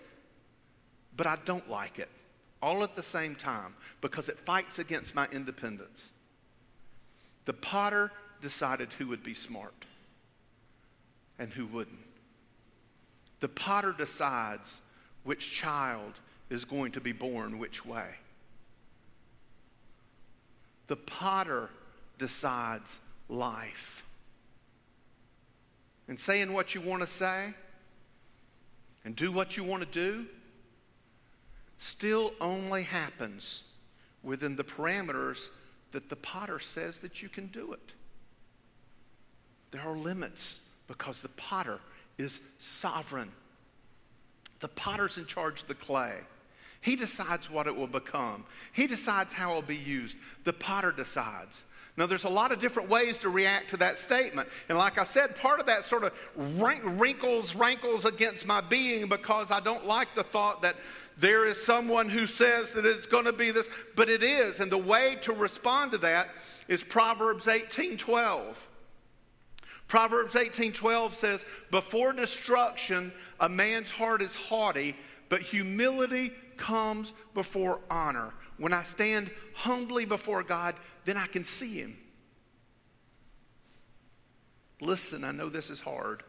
but 1.17 1.27
I 1.27 1.37
don't 1.43 1.69
like 1.69 1.99
it 1.99 2.07
all 2.61 2.83
at 2.83 2.95
the 2.95 3.03
same 3.03 3.35
time 3.35 3.75
because 3.99 4.29
it 4.29 4.39
fights 4.45 4.79
against 4.79 5.13
my 5.13 5.27
independence. 5.31 6.09
The 7.49 7.53
potter 7.53 8.11
decided 8.43 8.93
who 8.93 9.07
would 9.07 9.23
be 9.23 9.33
smart 9.33 9.73
and 11.39 11.51
who 11.51 11.65
wouldn't. 11.65 11.97
The 13.39 13.47
potter 13.47 13.91
decides 13.91 14.79
which 15.23 15.51
child 15.51 16.13
is 16.51 16.63
going 16.63 16.91
to 16.91 17.01
be 17.01 17.11
born 17.11 17.57
which 17.57 17.83
way. 17.83 18.05
The 20.85 20.95
potter 20.95 21.71
decides 22.19 22.99
life. 23.29 24.05
And 26.07 26.19
saying 26.19 26.53
what 26.53 26.75
you 26.75 26.81
want 26.81 27.01
to 27.01 27.07
say 27.07 27.55
and 29.03 29.15
do 29.15 29.31
what 29.31 29.57
you 29.57 29.63
want 29.63 29.81
to 29.81 29.89
do 29.89 30.27
still 31.79 32.31
only 32.39 32.83
happens 32.83 33.63
within 34.21 34.55
the 34.55 34.63
parameters 34.63 35.49
that 35.91 36.09
the 36.09 36.15
potter 36.15 36.59
says 36.59 36.99
that 36.99 37.21
you 37.21 37.29
can 37.29 37.47
do 37.47 37.73
it. 37.73 37.93
There 39.71 39.81
are 39.81 39.95
limits 39.95 40.59
because 40.87 41.21
the 41.21 41.29
potter 41.29 41.79
is 42.17 42.41
sovereign. 42.59 43.31
The 44.59 44.67
potter's 44.67 45.17
in 45.17 45.25
charge 45.25 45.61
of 45.61 45.67
the 45.67 45.75
clay. 45.75 46.15
He 46.81 46.95
decides 46.95 47.49
what 47.49 47.67
it 47.67 47.75
will 47.75 47.87
become. 47.87 48.45
He 48.71 48.87
decides 48.87 49.33
how 49.33 49.51
it 49.51 49.55
will 49.55 49.61
be 49.63 49.75
used. 49.75 50.15
The 50.43 50.53
potter 50.53 50.91
decides. 50.91 51.63
Now, 51.99 52.05
there's 52.05 52.23
a 52.23 52.29
lot 52.29 52.53
of 52.53 52.61
different 52.61 52.87
ways 52.87 53.17
to 53.19 53.29
react 53.29 53.71
to 53.71 53.77
that 53.77 53.99
statement. 53.99 54.47
And 54.69 54.77
like 54.77 54.97
I 54.97 55.03
said, 55.03 55.35
part 55.35 55.59
of 55.59 55.65
that 55.65 55.83
sort 55.83 56.05
of 56.05 56.13
wrinkles, 56.37 57.55
rankles 57.55 58.05
against 58.05 58.47
my 58.47 58.61
being 58.61 59.09
because 59.09 59.51
I 59.51 59.59
don't 59.59 59.85
like 59.85 60.15
the 60.15 60.23
thought 60.23 60.61
that 60.61 60.77
there 61.17 61.45
is 61.45 61.61
someone 61.61 62.07
who 62.07 62.25
says 62.25 62.71
that 62.71 62.85
it's 62.85 63.05
going 63.05 63.25
to 63.25 63.33
be 63.33 63.51
this, 63.51 63.67
but 63.97 64.07
it 64.07 64.23
is. 64.23 64.61
And 64.61 64.71
the 64.71 64.77
way 64.77 65.17
to 65.23 65.33
respond 65.33 65.91
to 65.91 65.97
that 65.97 66.29
is 66.69 66.85
Proverbs 66.85 67.49
18 67.49 67.97
12. 67.97 68.67
Proverbs 69.89 70.35
18:12 70.35 71.15
says, 71.15 71.43
"Before 71.71 72.13
destruction 72.13 73.11
a 73.41 73.49
man's 73.49 73.91
heart 73.91 74.21
is 74.21 74.35
haughty, 74.35 74.95
but 75.27 75.41
humility 75.41 76.31
comes 76.55 77.11
before 77.33 77.81
honor." 77.89 78.31
When 78.59 78.73
I 78.73 78.83
stand 78.83 79.31
humbly 79.55 80.05
before 80.05 80.43
God, 80.43 80.75
then 81.05 81.17
I 81.17 81.25
can 81.25 81.45
see 81.45 81.79
him. 81.79 81.97
Listen, 84.81 85.23
I 85.23 85.31
know 85.31 85.49
this 85.49 85.69
is 85.69 85.79
hard. 85.79 86.23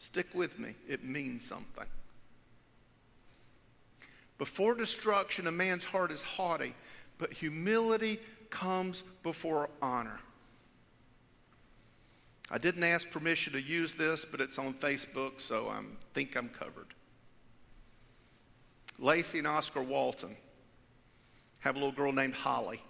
Stick 0.00 0.26
with 0.34 0.58
me. 0.58 0.74
It 0.88 1.04
means 1.04 1.46
something. 1.46 1.86
Before 4.36 4.74
destruction 4.74 5.46
a 5.46 5.52
man's 5.52 5.84
heart 5.84 6.10
is 6.10 6.22
haughty, 6.22 6.74
but 7.18 7.32
humility 7.32 8.20
comes 8.48 9.04
before 9.22 9.70
honor. 9.80 10.18
I 12.50 12.58
didn't 12.58 12.82
ask 12.82 13.08
permission 13.10 13.52
to 13.52 13.60
use 13.60 13.92
this, 13.92 14.24
but 14.24 14.40
it's 14.40 14.58
on 14.58 14.74
Facebook, 14.74 15.40
so 15.40 15.68
I 15.68 15.82
think 16.14 16.36
I'm 16.36 16.48
covered. 16.48 16.94
Lacey 18.98 19.38
and 19.38 19.46
Oscar 19.46 19.82
Walton 19.82 20.36
have 21.60 21.76
a 21.76 21.78
little 21.78 21.92
girl 21.92 22.12
named 22.12 22.34
Holly. 22.34 22.82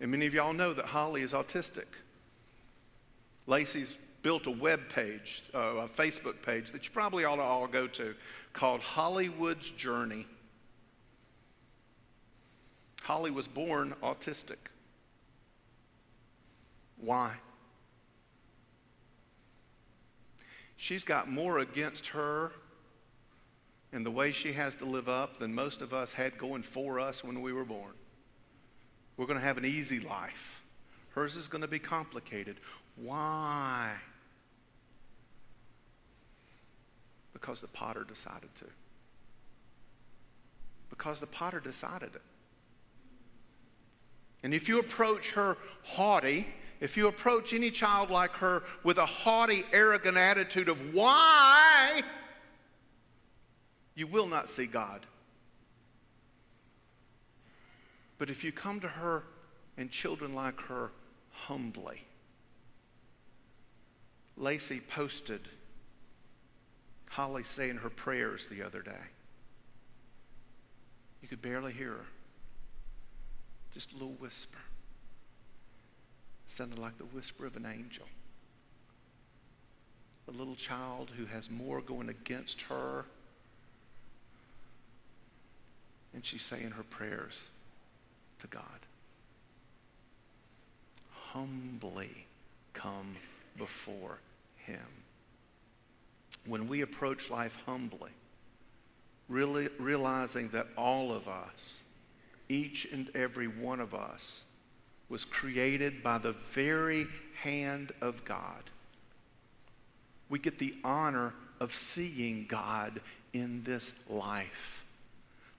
And 0.00 0.10
many 0.10 0.26
of 0.26 0.34
y'all 0.34 0.52
know 0.52 0.72
that 0.72 0.86
Holly 0.86 1.22
is 1.22 1.32
autistic. 1.32 1.86
Lacey's 3.46 3.96
built 4.22 4.46
a 4.46 4.50
web 4.50 4.88
page, 4.88 5.42
uh, 5.54 5.58
a 5.58 5.88
Facebook 5.88 6.40
page 6.42 6.72
that 6.72 6.84
you 6.84 6.90
probably 6.90 7.24
ought 7.24 7.36
to 7.36 7.42
all 7.42 7.66
go 7.66 7.86
to 7.86 8.14
called 8.52 8.80
Hollywood's 8.80 9.70
Journey. 9.70 10.26
Holly 13.02 13.30
was 13.30 13.46
born 13.46 13.94
autistic. 14.02 14.56
Why? 16.98 17.34
She's 20.76 21.04
got 21.04 21.30
more 21.30 21.58
against 21.58 22.08
her 22.08 22.52
and 23.94 24.04
the 24.04 24.10
way 24.10 24.32
she 24.32 24.52
has 24.52 24.74
to 24.74 24.84
live 24.84 25.08
up 25.08 25.38
than 25.38 25.54
most 25.54 25.80
of 25.80 25.94
us 25.94 26.12
had 26.12 26.36
going 26.36 26.64
for 26.64 26.98
us 26.98 27.22
when 27.22 27.40
we 27.40 27.52
were 27.52 27.64
born. 27.64 27.92
We're 29.16 29.26
going 29.26 29.38
to 29.38 29.44
have 29.44 29.56
an 29.56 29.64
easy 29.64 30.00
life. 30.00 30.62
Hers 31.10 31.36
is 31.36 31.46
going 31.46 31.62
to 31.62 31.68
be 31.68 31.78
complicated. 31.78 32.56
Why? 32.96 33.92
Because 37.32 37.60
the 37.60 37.68
potter 37.68 38.02
decided 38.02 38.52
to. 38.58 38.64
Because 40.90 41.20
the 41.20 41.28
potter 41.28 41.60
decided 41.60 42.16
it. 42.16 42.22
And 44.42 44.52
if 44.52 44.68
you 44.68 44.80
approach 44.80 45.30
her 45.30 45.56
haughty, 45.84 46.48
if 46.80 46.96
you 46.96 47.06
approach 47.06 47.54
any 47.54 47.70
child 47.70 48.10
like 48.10 48.32
her 48.32 48.64
with 48.82 48.98
a 48.98 49.06
haughty, 49.06 49.64
arrogant 49.72 50.16
attitude 50.16 50.68
of 50.68 50.92
why, 50.92 52.02
you 53.94 54.06
will 54.06 54.26
not 54.26 54.48
see 54.48 54.66
God. 54.66 55.06
But 58.18 58.30
if 58.30 58.44
you 58.44 58.52
come 58.52 58.80
to 58.80 58.88
her 58.88 59.24
and 59.76 59.90
children 59.90 60.34
like 60.34 60.60
her 60.62 60.90
humbly, 61.30 62.04
Lacey 64.36 64.80
posted 64.80 65.48
Holly 67.10 67.44
saying 67.44 67.76
her 67.76 67.90
prayers 67.90 68.46
the 68.48 68.62
other 68.62 68.82
day. 68.82 68.92
You 71.22 71.28
could 71.28 71.42
barely 71.42 71.72
hear 71.72 71.92
her, 71.92 72.06
just 73.72 73.92
a 73.92 73.94
little 73.94 74.14
whisper 74.18 74.58
sounded 76.54 76.78
like 76.78 76.96
the 76.98 77.04
whisper 77.04 77.46
of 77.46 77.56
an 77.56 77.66
angel. 77.66 78.06
A 80.28 80.30
little 80.30 80.54
child 80.54 81.10
who 81.16 81.26
has 81.26 81.50
more 81.50 81.80
going 81.80 82.08
against 82.08 82.62
her. 82.62 83.04
And 86.14 86.24
she's 86.24 86.42
saying 86.42 86.70
her 86.70 86.84
prayers 86.84 87.48
to 88.40 88.46
God. 88.46 88.62
Humbly 91.32 92.26
come 92.72 93.16
before 93.58 94.18
Him. 94.56 94.86
When 96.46 96.68
we 96.68 96.82
approach 96.82 97.30
life 97.30 97.58
humbly, 97.66 98.10
really 99.28 99.68
realizing 99.78 100.48
that 100.50 100.68
all 100.76 101.12
of 101.12 101.26
us, 101.26 101.78
each 102.48 102.86
and 102.92 103.10
every 103.14 103.48
one 103.48 103.80
of 103.80 103.94
us, 103.94 104.42
was 105.08 105.24
created 105.24 106.02
by 106.02 106.18
the 106.18 106.34
very 106.52 107.06
hand 107.40 107.92
of 108.00 108.24
God. 108.24 108.62
We 110.28 110.38
get 110.38 110.58
the 110.58 110.74
honor 110.84 111.34
of 111.60 111.74
seeing 111.74 112.46
God 112.46 113.00
in 113.32 113.62
this 113.64 113.92
life 114.08 114.83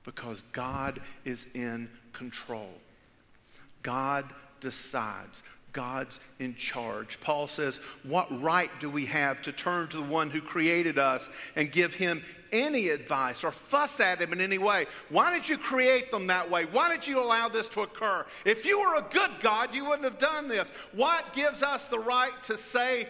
because 0.05 0.43
God 0.51 1.01
is 1.25 1.45
in 1.53 1.89
control. 2.13 2.71
God 3.81 4.25
decides. 4.61 5.43
God's 5.75 6.21
in 6.39 6.55
charge. 6.55 7.19
Paul 7.19 7.49
says, 7.49 7.81
What 8.03 8.41
right 8.41 8.71
do 8.79 8.89
we 8.89 9.05
have 9.07 9.41
to 9.41 9.51
turn 9.51 9.89
to 9.89 9.97
the 9.97 10.03
one 10.03 10.29
who 10.29 10.39
created 10.39 10.97
us 10.97 11.27
and 11.57 11.69
give 11.69 11.93
him 11.93 12.23
any 12.53 12.87
advice 12.87 13.43
or 13.43 13.51
fuss 13.51 13.99
at 13.99 14.21
him 14.21 14.31
in 14.31 14.39
any 14.39 14.57
way? 14.57 14.85
Why 15.09 15.31
did 15.31 15.49
you 15.49 15.57
create 15.57 16.11
them 16.11 16.27
that 16.27 16.49
way? 16.49 16.63
Why 16.63 16.87
did 16.87 17.05
you 17.05 17.19
allow 17.19 17.49
this 17.49 17.67
to 17.69 17.81
occur? 17.81 18.25
If 18.45 18.65
you 18.65 18.79
were 18.79 18.95
a 18.95 19.05
good 19.11 19.31
God, 19.41 19.75
you 19.75 19.83
wouldn't 19.83 20.05
have 20.05 20.17
done 20.17 20.47
this. 20.47 20.69
What 20.93 21.33
gives 21.33 21.61
us 21.61 21.89
the 21.89 21.99
right 21.99 22.41
to 22.43 22.57
say 22.57 23.09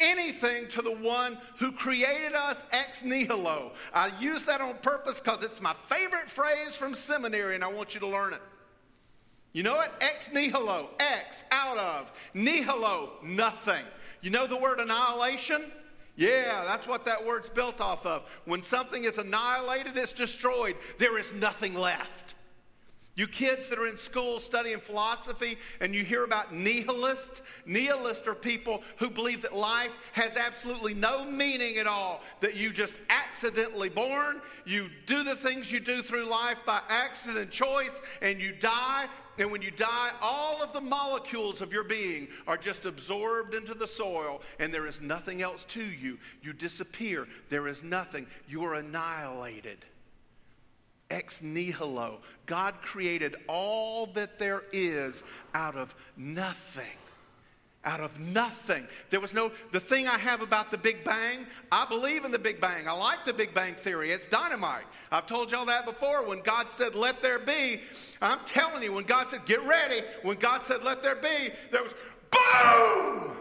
anything 0.00 0.68
to 0.68 0.82
the 0.82 0.92
one 0.92 1.38
who 1.58 1.72
created 1.72 2.34
us 2.34 2.62
ex 2.72 3.02
nihilo? 3.02 3.72
I 3.92 4.10
use 4.20 4.44
that 4.44 4.60
on 4.60 4.74
purpose 4.82 5.20
because 5.20 5.42
it's 5.42 5.60
my 5.60 5.74
favorite 5.86 6.30
phrase 6.30 6.74
from 6.74 6.94
seminary 6.94 7.54
and 7.54 7.64
I 7.64 7.68
want 7.68 7.94
you 7.94 8.00
to 8.00 8.06
learn 8.06 8.32
it. 8.32 8.42
You 9.52 9.62
know 9.62 9.74
what? 9.74 9.92
Ex 10.00 10.32
nihilo, 10.32 10.90
ex, 10.98 11.44
out 11.50 11.78
of. 11.78 12.12
Nihilo, 12.34 13.12
nothing. 13.22 13.84
You 14.20 14.30
know 14.30 14.46
the 14.46 14.56
word 14.56 14.80
annihilation? 14.80 15.70
Yeah, 16.16 16.64
that's 16.64 16.86
what 16.86 17.04
that 17.06 17.24
word's 17.24 17.48
built 17.48 17.80
off 17.80 18.06
of. 18.06 18.22
When 18.44 18.62
something 18.62 19.04
is 19.04 19.18
annihilated, 19.18 19.96
it's 19.96 20.12
destroyed. 20.12 20.76
There 20.98 21.18
is 21.18 21.32
nothing 21.34 21.74
left. 21.74 22.34
You 23.16 23.28
kids 23.28 23.68
that 23.68 23.78
are 23.78 23.86
in 23.86 23.96
school 23.96 24.40
studying 24.40 24.80
philosophy 24.80 25.56
and 25.80 25.94
you 25.94 26.04
hear 26.04 26.24
about 26.24 26.52
nihilists, 26.52 27.42
nihilists 27.64 28.26
are 28.26 28.34
people 28.34 28.82
who 28.96 29.08
believe 29.08 29.42
that 29.42 29.54
life 29.54 29.96
has 30.12 30.36
absolutely 30.36 30.94
no 30.94 31.24
meaning 31.24 31.76
at 31.76 31.86
all, 31.86 32.22
that 32.40 32.56
you 32.56 32.72
just 32.72 32.94
accidentally 33.10 33.88
born, 33.88 34.40
you 34.64 34.88
do 35.06 35.22
the 35.22 35.36
things 35.36 35.70
you 35.70 35.78
do 35.78 36.02
through 36.02 36.24
life 36.24 36.58
by 36.66 36.80
accident 36.88 37.52
choice, 37.52 38.00
and 38.20 38.40
you 38.40 38.52
die. 38.52 39.06
And 39.38 39.50
when 39.50 39.62
you 39.62 39.70
die, 39.70 40.12
all 40.20 40.62
of 40.62 40.72
the 40.72 40.80
molecules 40.80 41.60
of 41.60 41.72
your 41.72 41.82
being 41.84 42.28
are 42.46 42.56
just 42.56 42.84
absorbed 42.84 43.54
into 43.54 43.74
the 43.74 43.88
soil, 43.88 44.42
and 44.58 44.74
there 44.74 44.86
is 44.86 45.00
nothing 45.00 45.42
else 45.42 45.64
to 45.68 45.82
you. 45.82 46.18
You 46.42 46.52
disappear. 46.52 47.28
There 47.48 47.68
is 47.68 47.82
nothing. 47.82 48.26
You 48.48 48.64
are 48.64 48.74
annihilated 48.74 49.84
ex 51.10 51.40
nihilo. 51.42 52.18
God 52.46 52.74
created 52.82 53.36
all 53.48 54.06
that 54.14 54.38
there 54.38 54.62
is 54.72 55.22
out 55.54 55.76
of 55.76 55.94
nothing. 56.16 56.84
out 57.84 58.00
of 58.00 58.18
nothing. 58.18 58.86
There 59.10 59.20
was 59.20 59.34
no, 59.34 59.52
the 59.72 59.80
thing 59.80 60.08
I 60.08 60.18
have 60.18 60.40
about 60.40 60.70
the 60.70 60.78
Big 60.78 61.04
Bang, 61.04 61.46
I 61.70 61.84
believe 61.86 62.24
in 62.24 62.32
the 62.32 62.38
Big 62.38 62.60
Bang. 62.60 62.88
I 62.88 62.92
like 62.92 63.24
the 63.24 63.32
Big 63.32 63.52
Bang 63.52 63.74
Theory. 63.74 64.10
It's 64.10 64.26
dynamite. 64.26 64.84
I've 65.12 65.26
told 65.26 65.52
y'all 65.52 65.66
that 65.66 65.84
before. 65.84 66.26
When 66.26 66.40
God 66.40 66.66
said, 66.76 66.94
let 66.94 67.20
there 67.20 67.38
be, 67.38 67.80
I'm 68.22 68.38
telling 68.46 68.82
you, 68.82 68.92
when 68.92 69.04
God 69.04 69.28
said, 69.30 69.44
get 69.44 69.62
ready, 69.66 70.02
when 70.22 70.38
God 70.38 70.64
said, 70.64 70.82
let 70.82 71.02
there 71.02 71.16
be, 71.16 71.50
there 71.70 71.82
was 71.82 71.92
boom! 72.30 73.36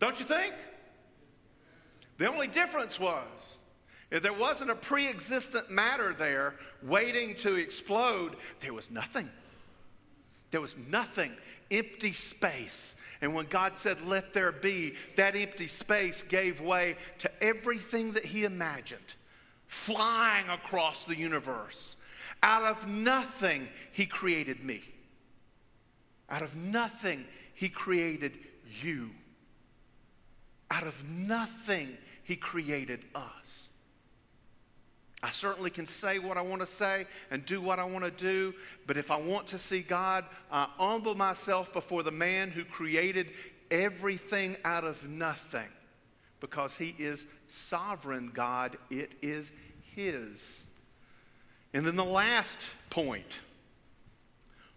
Don't 0.00 0.18
you 0.18 0.24
think? 0.24 0.54
The 2.18 2.32
only 2.32 2.46
difference 2.46 3.00
was, 3.00 3.56
if 4.14 4.22
there 4.22 4.32
wasn't 4.32 4.70
a 4.70 4.76
pre 4.76 5.08
existent 5.08 5.72
matter 5.72 6.14
there 6.14 6.54
waiting 6.84 7.34
to 7.38 7.56
explode, 7.56 8.36
there 8.60 8.72
was 8.72 8.88
nothing. 8.88 9.28
There 10.52 10.60
was 10.60 10.76
nothing 10.88 11.32
empty 11.68 12.12
space. 12.12 12.94
And 13.20 13.34
when 13.34 13.46
God 13.46 13.76
said, 13.76 14.06
Let 14.06 14.32
there 14.32 14.52
be, 14.52 14.94
that 15.16 15.34
empty 15.34 15.66
space 15.66 16.22
gave 16.22 16.60
way 16.60 16.94
to 17.18 17.42
everything 17.42 18.12
that 18.12 18.24
He 18.24 18.44
imagined, 18.44 19.00
flying 19.66 20.48
across 20.48 21.04
the 21.06 21.16
universe. 21.16 21.96
Out 22.40 22.62
of 22.62 22.86
nothing, 22.86 23.66
He 23.90 24.06
created 24.06 24.62
me. 24.62 24.84
Out 26.30 26.42
of 26.42 26.54
nothing, 26.54 27.24
He 27.54 27.68
created 27.68 28.38
you. 28.80 29.10
Out 30.70 30.86
of 30.86 31.04
nothing, 31.08 31.98
He 32.22 32.36
created 32.36 33.04
us. 33.16 33.70
I 35.24 35.30
certainly 35.30 35.70
can 35.70 35.86
say 35.86 36.18
what 36.18 36.36
I 36.36 36.42
want 36.42 36.60
to 36.60 36.66
say 36.66 37.06
and 37.30 37.46
do 37.46 37.58
what 37.58 37.78
I 37.78 37.84
want 37.84 38.04
to 38.04 38.10
do, 38.10 38.52
but 38.86 38.98
if 38.98 39.10
I 39.10 39.16
want 39.16 39.46
to 39.48 39.58
see 39.58 39.80
God, 39.80 40.26
I 40.52 40.68
humble 40.76 41.14
myself 41.14 41.72
before 41.72 42.02
the 42.02 42.10
man 42.10 42.50
who 42.50 42.62
created 42.62 43.30
everything 43.70 44.58
out 44.66 44.84
of 44.84 45.08
nothing 45.08 45.68
because 46.40 46.76
he 46.76 46.94
is 46.98 47.24
sovereign 47.48 48.32
God. 48.34 48.76
It 48.90 49.12
is 49.22 49.50
his. 49.96 50.58
And 51.72 51.86
then 51.86 51.96
the 51.96 52.04
last 52.04 52.58
point 52.90 53.38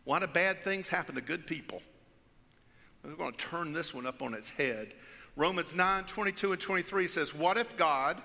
why 0.06 0.20
do 0.20 0.28
bad 0.28 0.64
things 0.64 0.88
happen 0.88 1.16
to 1.16 1.22
good 1.22 1.46
people? 1.46 1.82
We're 3.04 3.16
going 3.16 3.34
to 3.34 3.38
turn 3.38 3.74
this 3.74 3.94
one 3.94 4.06
up 4.06 4.22
on 4.22 4.34
its 4.34 4.50
head. 4.50 4.94
Romans 5.36 5.76
9 5.76 6.06
22 6.06 6.54
and 6.54 6.62
23 6.62 7.08
says, 7.10 7.36
What 7.36 7.58
if 7.58 7.76
God 7.76 8.22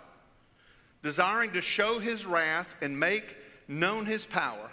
desiring 1.02 1.52
to 1.52 1.60
show 1.60 1.98
his 1.98 2.26
wrath 2.26 2.74
and 2.80 2.98
make 2.98 3.36
known 3.68 4.06
his 4.06 4.26
power, 4.26 4.70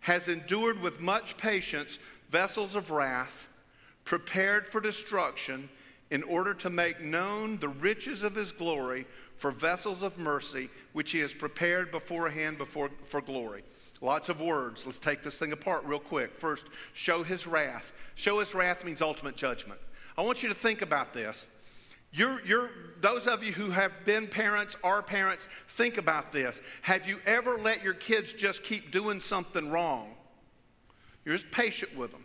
has 0.00 0.28
endured 0.28 0.80
with 0.80 1.00
much 1.00 1.36
patience 1.36 1.98
vessels 2.30 2.74
of 2.74 2.90
wrath 2.90 3.48
prepared 4.04 4.66
for 4.66 4.80
destruction 4.80 5.68
in 6.10 6.22
order 6.24 6.54
to 6.54 6.70
make 6.70 7.00
known 7.00 7.58
the 7.58 7.68
riches 7.68 8.22
of 8.22 8.34
his 8.34 8.52
glory 8.52 9.06
for 9.36 9.50
vessels 9.50 10.02
of 10.02 10.18
mercy, 10.18 10.68
which 10.92 11.12
he 11.12 11.18
has 11.20 11.32
prepared 11.32 11.90
beforehand 11.90 12.58
before, 12.58 12.90
for 13.04 13.20
glory. 13.20 13.62
Lots 14.00 14.28
of 14.28 14.40
words. 14.40 14.84
Let's 14.86 14.98
take 14.98 15.22
this 15.22 15.36
thing 15.36 15.52
apart 15.52 15.84
real 15.84 16.00
quick. 16.00 16.34
First, 16.34 16.66
show 16.92 17.22
his 17.22 17.46
wrath. 17.46 17.92
Show 18.14 18.40
his 18.40 18.54
wrath 18.54 18.84
means 18.84 19.02
ultimate 19.02 19.36
judgment. 19.36 19.80
I 20.16 20.22
want 20.22 20.42
you 20.42 20.48
to 20.48 20.54
think 20.54 20.82
about 20.82 21.14
this. 21.14 21.44
You're, 22.12 22.44
you're, 22.44 22.70
those 23.00 23.26
of 23.26 23.44
you 23.44 23.52
who 23.52 23.70
have 23.70 23.92
been 24.04 24.26
parents, 24.26 24.76
are 24.82 25.02
parents, 25.02 25.46
think 25.68 25.96
about 25.96 26.32
this. 26.32 26.58
Have 26.82 27.06
you 27.06 27.18
ever 27.24 27.56
let 27.56 27.84
your 27.84 27.94
kids 27.94 28.32
just 28.32 28.64
keep 28.64 28.90
doing 28.90 29.20
something 29.20 29.70
wrong? 29.70 30.14
You're 31.24 31.36
just 31.36 31.50
patient 31.50 31.96
with 31.96 32.10
them. 32.10 32.24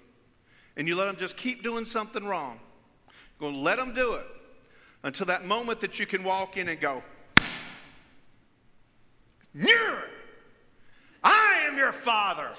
And 0.76 0.88
you 0.88 0.96
let 0.96 1.06
them 1.06 1.18
just 1.18 1.38
keep 1.38 1.64
doing 1.64 1.86
something 1.86 2.26
wrong. 2.26 2.60
You're 3.08 3.52
going 3.52 3.54
to 3.54 3.60
let 3.60 3.78
them 3.78 3.94
do 3.94 4.14
it 4.14 4.26
until 5.04 5.28
that 5.28 5.46
moment 5.46 5.82
that 5.82 6.00
you 6.00 6.06
can 6.06 6.24
walk 6.24 6.58
in 6.58 6.68
and 6.68 6.80
go, 6.80 7.04
I 11.24 11.66
am 11.68 11.78
your 11.78 11.92
father. 11.92 12.50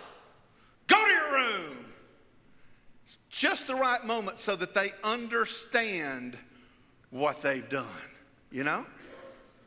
Go 0.86 1.04
to 1.04 1.10
your 1.10 1.32
room. 1.32 1.86
It's 3.04 3.18
just 3.28 3.66
the 3.66 3.74
right 3.74 4.04
moment 4.04 4.38
so 4.38 4.54
that 4.56 4.74
they 4.74 4.92
understand 5.02 6.38
what 7.10 7.42
they've 7.42 7.68
done. 7.68 7.86
You 8.50 8.64
know? 8.64 8.86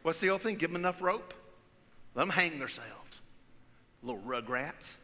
What's 0.04 0.20
the 0.20 0.30
old 0.30 0.42
thing? 0.42 0.56
Give 0.56 0.72
them 0.72 0.80
enough 0.80 1.02
rope, 1.02 1.34
let 2.16 2.24
them 2.24 2.30
hang 2.30 2.60
themselves. 2.60 3.22
Little 4.02 4.22
rugrats. 4.22 4.96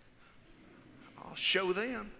I'll 1.17 1.35
show 1.35 1.73
them. 1.73 2.11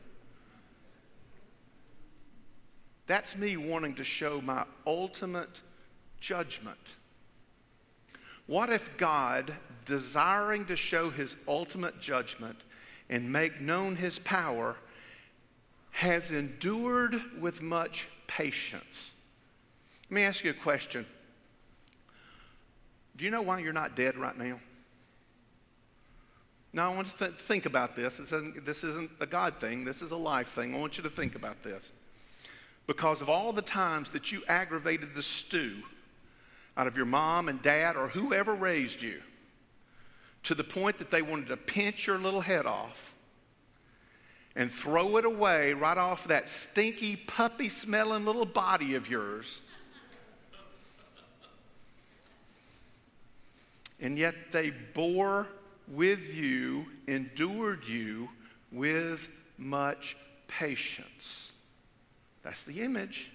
That's 3.08 3.36
me 3.38 3.56
wanting 3.56 3.96
to 3.96 4.04
show 4.04 4.42
my 4.42 4.66
ultimate 4.86 5.62
judgment. 6.20 6.96
What 8.48 8.70
if 8.72 8.98
God, 8.98 9.54
desiring 9.86 10.66
to 10.66 10.76
show 10.76 11.10
his 11.10 11.36
ultimate 11.48 12.00
judgment 12.02 12.58
and 13.10 13.32
make 13.32 13.62
known 13.62 13.96
his 13.96 14.20
power, 14.20 14.76
has 15.92 16.32
endured 16.32 17.22
with 17.40 17.62
much 17.62 18.08
patience? 18.28 19.14
Let 20.10 20.16
me 20.16 20.22
ask 20.24 20.44
you 20.44 20.52
a 20.52 20.54
question. 20.54 21.06
Do 23.18 23.26
you 23.26 23.32
know 23.32 23.42
why 23.42 23.60
you're 23.60 23.74
not 23.74 23.96
dead 23.96 24.18
right 24.18 24.38
now? 24.38 24.60
Now, 26.74 26.92
I 26.92 26.96
want 26.96 27.08
you 27.08 27.14
to 27.14 27.20
th- 27.20 27.40
think 27.40 27.66
about 27.66 27.96
this. 27.96 28.18
This 28.18 28.34
isn't, 28.34 28.66
this 28.66 28.84
isn't 28.84 29.10
a 29.22 29.26
God 29.26 29.62
thing, 29.62 29.86
this 29.86 30.02
is 30.02 30.12
a 30.12 30.18
life 30.18 30.50
thing. 30.50 30.76
I 30.76 30.78
want 30.78 30.98
you 30.98 31.04
to 31.04 31.10
think 31.10 31.36
about 31.36 31.64
this. 31.64 31.92
Because 32.86 33.22
of 33.22 33.30
all 33.30 33.54
the 33.54 33.62
times 33.62 34.10
that 34.10 34.32
you 34.32 34.44
aggravated 34.48 35.16
the 35.16 35.24
stew 35.24 35.78
out 36.78 36.86
of 36.86 36.98
your 36.98 37.06
mom 37.06 37.48
and 37.48 37.62
dad 37.62 37.96
or 37.96 38.10
whoever 38.10 38.54
raised 38.54 39.02
you 39.02 39.22
to 40.44 40.54
the 40.54 40.64
point 40.64 41.00
that 41.00 41.10
they 41.10 41.22
wanted 41.22 41.48
to 41.48 41.58
pinch 41.58 42.06
your 42.06 42.18
little 42.18 42.42
head 42.42 42.66
off 42.66 43.14
and 44.56 44.70
throw 44.70 45.18
it 45.18 45.26
away 45.26 45.74
right 45.74 45.98
off 45.98 46.28
that 46.28 46.50
stinky, 46.50 47.16
puppy 47.16 47.70
smelling 47.70 48.26
little 48.26 48.46
body 48.46 48.96
of 48.96 49.10
yours 49.10 49.62
and 54.00 54.18
yet 54.18 54.36
they 54.52 54.72
bore 54.94 55.48
with 55.88 56.34
you, 56.34 56.86
endured 57.08 57.86
you 57.86 58.30
with 58.72 59.30
much 59.58 60.18
patience. 60.48 61.52
That's 62.44 62.64
the 62.64 62.82
image. 62.82 63.32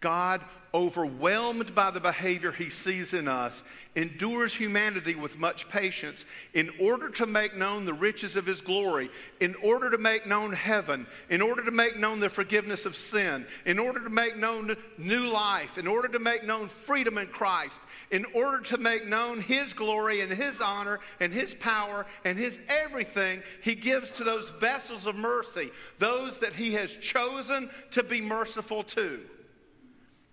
God, 0.00 0.42
overwhelmed 0.74 1.74
by 1.74 1.90
the 1.90 2.00
behavior 2.00 2.52
he 2.52 2.70
sees 2.70 3.14
in 3.14 3.26
us, 3.26 3.64
endures 3.96 4.54
humanity 4.54 5.14
with 5.14 5.38
much 5.38 5.68
patience 5.68 6.24
in 6.54 6.70
order 6.78 7.08
to 7.08 7.26
make 7.26 7.56
known 7.56 7.84
the 7.84 7.92
riches 7.92 8.36
of 8.36 8.46
his 8.46 8.60
glory, 8.60 9.10
in 9.40 9.54
order 9.56 9.90
to 9.90 9.98
make 9.98 10.26
known 10.26 10.52
heaven, 10.52 11.06
in 11.30 11.40
order 11.40 11.64
to 11.64 11.70
make 11.70 11.96
known 11.98 12.20
the 12.20 12.28
forgiveness 12.28 12.84
of 12.86 12.94
sin, 12.94 13.46
in 13.64 13.78
order 13.78 13.98
to 13.98 14.10
make 14.10 14.36
known 14.36 14.76
new 14.98 15.26
life, 15.26 15.78
in 15.78 15.86
order 15.86 16.06
to 16.06 16.18
make 16.18 16.44
known 16.44 16.68
freedom 16.68 17.18
in 17.18 17.26
Christ, 17.26 17.80
in 18.10 18.24
order 18.34 18.60
to 18.60 18.76
make 18.76 19.06
known 19.06 19.40
his 19.40 19.72
glory 19.72 20.20
and 20.20 20.30
his 20.30 20.60
honor 20.60 21.00
and 21.18 21.32
his 21.32 21.54
power 21.54 22.06
and 22.24 22.38
his 22.38 22.60
everything 22.68 23.42
he 23.62 23.74
gives 23.74 24.10
to 24.12 24.22
those 24.22 24.50
vessels 24.50 25.06
of 25.06 25.16
mercy, 25.16 25.72
those 25.98 26.38
that 26.38 26.54
he 26.54 26.74
has 26.74 26.94
chosen 26.96 27.70
to 27.90 28.02
be 28.02 28.20
merciful 28.20 28.84
to. 28.84 29.20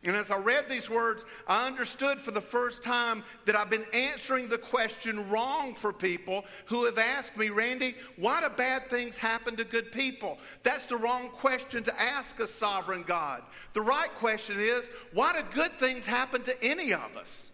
And 0.06 0.16
as 0.16 0.30
I 0.30 0.38
read 0.38 0.70
these 0.70 0.88
words, 0.88 1.26
I 1.48 1.66
understood 1.66 2.20
for 2.20 2.30
the 2.30 2.42
first 2.42 2.84
time 2.84 3.24
that 3.46 3.56
I've 3.56 3.72
been 3.72 3.86
answering 3.92 4.48
the 4.48 4.58
question 4.58 5.28
wrong 5.30 5.74
for 5.74 5.92
people 5.92 6.46
who 6.66 6.86
have 6.86 7.00
asked 7.00 7.36
me, 7.36 7.50
Randy, 7.50 7.96
why 8.16 8.42
do 8.42 8.50
bad 8.50 8.88
things 8.90 9.18
happen 9.18 9.56
to 9.56 9.64
good 9.64 9.92
people? 9.92 10.38
That's 10.62 10.86
the 10.86 10.98
wrong 10.98 11.30
question 11.30 11.84
to 11.86 12.02
ask 12.02 12.40
a 12.40 12.48
sovereign 12.48 13.04
God. 13.08 13.42
The 13.74 13.82
right 13.82 14.14
question 14.16 14.60
is, 14.60 14.88
why 15.12 15.34
do 15.34 15.46
good 15.56 15.80
things 15.80 16.06
happen 16.06 16.44
to 16.44 16.64
any 16.64 16.94
of 16.94 17.18
us? 17.18 17.52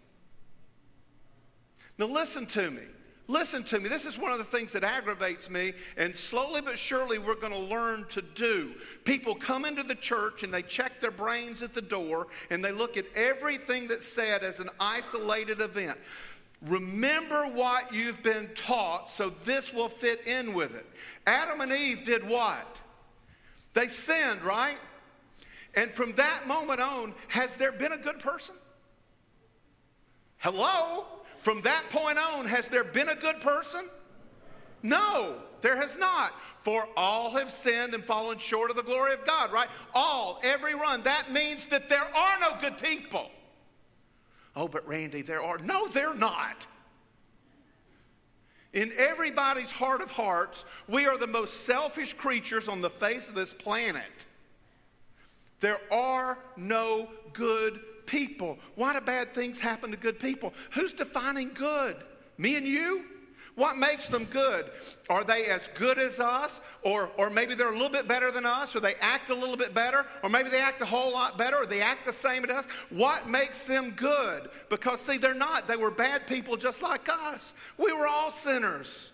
Now, 1.96 2.06
listen 2.06 2.44
to 2.46 2.70
me. 2.70 2.82
Listen 3.32 3.64
to 3.64 3.80
me. 3.80 3.88
This 3.88 4.04
is 4.04 4.18
one 4.18 4.30
of 4.30 4.36
the 4.36 4.44
things 4.44 4.72
that 4.72 4.84
aggravates 4.84 5.48
me, 5.48 5.72
and 5.96 6.14
slowly 6.14 6.60
but 6.60 6.78
surely 6.78 7.18
we're 7.18 7.34
going 7.34 7.54
to 7.54 7.58
learn 7.58 8.04
to 8.10 8.20
do. 8.20 8.74
People 9.04 9.34
come 9.34 9.64
into 9.64 9.82
the 9.82 9.94
church 9.94 10.42
and 10.42 10.52
they 10.52 10.60
check 10.60 11.00
their 11.00 11.10
brains 11.10 11.62
at 11.62 11.72
the 11.72 11.80
door 11.80 12.26
and 12.50 12.62
they 12.62 12.72
look 12.72 12.98
at 12.98 13.06
everything 13.16 13.88
that's 13.88 14.06
said 14.06 14.44
as 14.44 14.60
an 14.60 14.68
isolated 14.78 15.62
event. 15.62 15.96
Remember 16.60 17.44
what 17.44 17.94
you've 17.94 18.22
been 18.22 18.50
taught 18.54 19.10
so 19.10 19.32
this 19.44 19.72
will 19.72 19.88
fit 19.88 20.26
in 20.26 20.52
with 20.52 20.74
it. 20.74 20.84
Adam 21.26 21.62
and 21.62 21.72
Eve 21.72 22.04
did 22.04 22.28
what? 22.28 22.76
They 23.72 23.88
sinned, 23.88 24.42
right? 24.42 24.76
And 25.72 25.90
from 25.90 26.12
that 26.16 26.46
moment 26.46 26.82
on, 26.82 27.14
has 27.28 27.56
there 27.56 27.72
been 27.72 27.92
a 27.92 27.98
good 27.98 28.18
person? 28.18 28.56
Hello? 30.36 31.06
From 31.42 31.60
that 31.62 31.90
point 31.90 32.18
on, 32.18 32.46
has 32.46 32.68
there 32.68 32.84
been 32.84 33.08
a 33.08 33.16
good 33.16 33.40
person? 33.40 33.88
No, 34.82 35.36
there 35.60 35.76
has 35.76 35.96
not. 35.96 36.32
For 36.62 36.86
all 36.96 37.32
have 37.32 37.50
sinned 37.50 37.94
and 37.94 38.04
fallen 38.04 38.38
short 38.38 38.70
of 38.70 38.76
the 38.76 38.84
glory 38.84 39.12
of 39.12 39.26
God, 39.26 39.52
right? 39.52 39.68
All, 39.92 40.40
every 40.44 40.76
one. 40.76 41.02
That 41.02 41.32
means 41.32 41.66
that 41.66 41.88
there 41.88 42.04
are 42.04 42.38
no 42.40 42.56
good 42.60 42.78
people. 42.78 43.28
Oh, 44.54 44.68
but 44.68 44.86
Randy, 44.86 45.22
there 45.22 45.42
are. 45.42 45.58
No, 45.58 45.88
they're 45.88 46.14
not. 46.14 46.66
In 48.72 48.92
everybody's 48.96 49.72
heart 49.72 50.00
of 50.00 50.10
hearts, 50.12 50.64
we 50.88 51.06
are 51.06 51.18
the 51.18 51.26
most 51.26 51.64
selfish 51.64 52.12
creatures 52.12 52.68
on 52.68 52.80
the 52.80 52.90
face 52.90 53.28
of 53.28 53.34
this 53.34 53.52
planet. 53.52 54.26
There 55.58 55.80
are 55.90 56.38
no 56.56 57.08
good 57.32 57.80
people. 58.06 58.58
Why 58.74 58.92
do 58.92 59.00
bad 59.00 59.32
things 59.32 59.58
happen 59.60 59.90
to 59.90 59.96
good 59.96 60.18
people? 60.18 60.52
Who's 60.72 60.92
defining 60.92 61.50
good? 61.54 61.96
Me 62.38 62.56
and 62.56 62.66
you? 62.66 63.04
What 63.54 63.76
makes 63.76 64.08
them 64.08 64.24
good? 64.24 64.70
Are 65.10 65.24
they 65.24 65.44
as 65.44 65.68
good 65.74 65.98
as 65.98 66.18
us? 66.18 66.62
Or, 66.82 67.10
or 67.18 67.28
maybe 67.28 67.54
they're 67.54 67.68
a 67.68 67.72
little 67.72 67.90
bit 67.90 68.08
better 68.08 68.30
than 68.30 68.46
us? 68.46 68.74
Or 68.74 68.80
they 68.80 68.94
act 68.94 69.28
a 69.28 69.34
little 69.34 69.58
bit 69.58 69.74
better? 69.74 70.06
Or 70.22 70.30
maybe 70.30 70.48
they 70.48 70.60
act 70.60 70.80
a 70.80 70.86
whole 70.86 71.12
lot 71.12 71.36
better? 71.36 71.58
Or 71.58 71.66
they 71.66 71.82
act 71.82 72.06
the 72.06 72.14
same 72.14 72.44
as 72.44 72.50
us? 72.50 72.64
What 72.88 73.28
makes 73.28 73.62
them 73.64 73.90
good? 73.90 74.48
Because, 74.70 75.00
see, 75.00 75.18
they're 75.18 75.34
not. 75.34 75.68
They 75.68 75.76
were 75.76 75.90
bad 75.90 76.26
people 76.26 76.56
just 76.56 76.80
like 76.80 77.08
us. 77.10 77.52
We 77.76 77.92
were 77.92 78.06
all 78.06 78.32
sinners. 78.32 79.11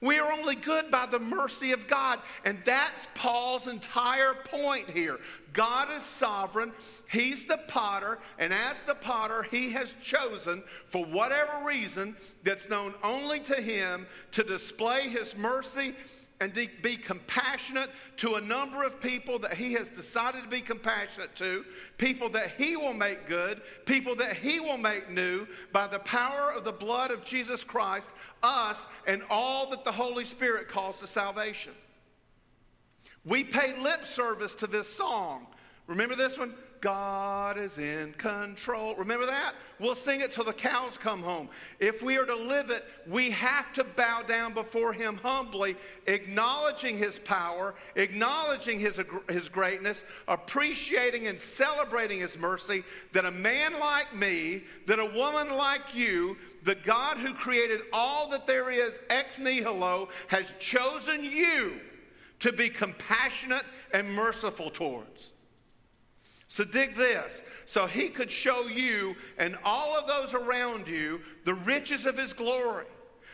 We 0.00 0.18
are 0.18 0.32
only 0.32 0.54
good 0.54 0.90
by 0.90 1.06
the 1.06 1.18
mercy 1.18 1.72
of 1.72 1.86
God. 1.86 2.20
And 2.44 2.58
that's 2.64 3.06
Paul's 3.14 3.68
entire 3.68 4.34
point 4.44 4.88
here. 4.88 5.18
God 5.52 5.88
is 5.94 6.02
sovereign, 6.02 6.72
He's 7.10 7.44
the 7.44 7.58
potter, 7.68 8.18
and 8.38 8.54
as 8.54 8.80
the 8.86 8.94
potter, 8.94 9.42
He 9.42 9.70
has 9.72 9.94
chosen, 10.00 10.62
for 10.88 11.04
whatever 11.04 11.64
reason 11.64 12.16
that's 12.44 12.68
known 12.68 12.94
only 13.02 13.40
to 13.40 13.60
Him, 13.60 14.06
to 14.32 14.44
display 14.44 15.08
His 15.08 15.36
mercy 15.36 15.94
and 16.40 16.54
be 16.54 16.96
compassionate 16.96 17.90
to 18.16 18.36
a 18.36 18.40
number 18.40 18.82
of 18.82 18.98
people 18.98 19.38
that 19.38 19.52
he 19.52 19.74
has 19.74 19.90
decided 19.90 20.42
to 20.42 20.48
be 20.48 20.62
compassionate 20.62 21.36
to, 21.36 21.64
people 21.98 22.30
that 22.30 22.52
he 22.56 22.76
will 22.76 22.94
make 22.94 23.26
good, 23.26 23.60
people 23.84 24.16
that 24.16 24.36
he 24.36 24.58
will 24.58 24.78
make 24.78 25.10
new 25.10 25.46
by 25.70 25.86
the 25.86 25.98
power 25.98 26.50
of 26.50 26.64
the 26.64 26.72
blood 26.72 27.10
of 27.10 27.24
Jesus 27.24 27.62
Christ, 27.62 28.08
us, 28.42 28.86
and 29.06 29.22
all 29.28 29.68
that 29.70 29.84
the 29.84 29.92
Holy 29.92 30.24
Spirit 30.24 30.68
calls 30.68 30.98
to 31.00 31.06
salvation. 31.06 31.72
We 33.26 33.44
pay 33.44 33.78
lip 33.78 34.06
service 34.06 34.54
to 34.56 34.66
this 34.66 34.88
song. 34.88 35.46
Remember 35.86 36.14
this 36.14 36.38
one? 36.38 36.54
God 36.80 37.58
is 37.58 37.76
in 37.76 38.14
control. 38.14 38.94
Remember 38.94 39.26
that? 39.26 39.54
We'll 39.78 39.94
sing 39.94 40.20
it 40.20 40.32
till 40.32 40.44
the 40.44 40.52
cows 40.52 40.96
come 40.96 41.22
home. 41.22 41.48
If 41.78 42.02
we 42.02 42.16
are 42.16 42.24
to 42.24 42.34
live 42.34 42.70
it, 42.70 42.84
we 43.06 43.30
have 43.30 43.72
to 43.74 43.84
bow 43.84 44.22
down 44.22 44.54
before 44.54 44.92
Him 44.92 45.16
humbly, 45.16 45.76
acknowledging 46.06 46.96
His 46.96 47.18
power, 47.18 47.74
acknowledging 47.96 48.80
His, 48.80 48.98
his 49.28 49.48
greatness, 49.48 50.02
appreciating 50.28 51.26
and 51.26 51.38
celebrating 51.38 52.20
His 52.20 52.38
mercy. 52.38 52.82
That 53.12 53.24
a 53.26 53.30
man 53.30 53.78
like 53.78 54.14
me, 54.14 54.64
that 54.86 54.98
a 54.98 55.06
woman 55.06 55.56
like 55.56 55.94
you, 55.94 56.36
the 56.64 56.74
God 56.74 57.18
who 57.18 57.34
created 57.34 57.80
all 57.92 58.28
that 58.30 58.46
there 58.46 58.70
is 58.70 58.98
ex 59.10 59.38
nihilo, 59.38 60.08
has 60.28 60.54
chosen 60.58 61.24
you 61.24 61.80
to 62.40 62.52
be 62.52 62.70
compassionate 62.70 63.64
and 63.92 64.10
merciful 64.10 64.70
towards. 64.70 65.32
So, 66.50 66.64
dig 66.64 66.96
this. 66.96 67.42
So, 67.64 67.86
he 67.86 68.08
could 68.08 68.28
show 68.28 68.66
you 68.66 69.14
and 69.38 69.56
all 69.64 69.96
of 69.96 70.08
those 70.08 70.34
around 70.34 70.88
you 70.88 71.20
the 71.44 71.54
riches 71.54 72.06
of 72.06 72.18
his 72.18 72.32
glory, 72.32 72.86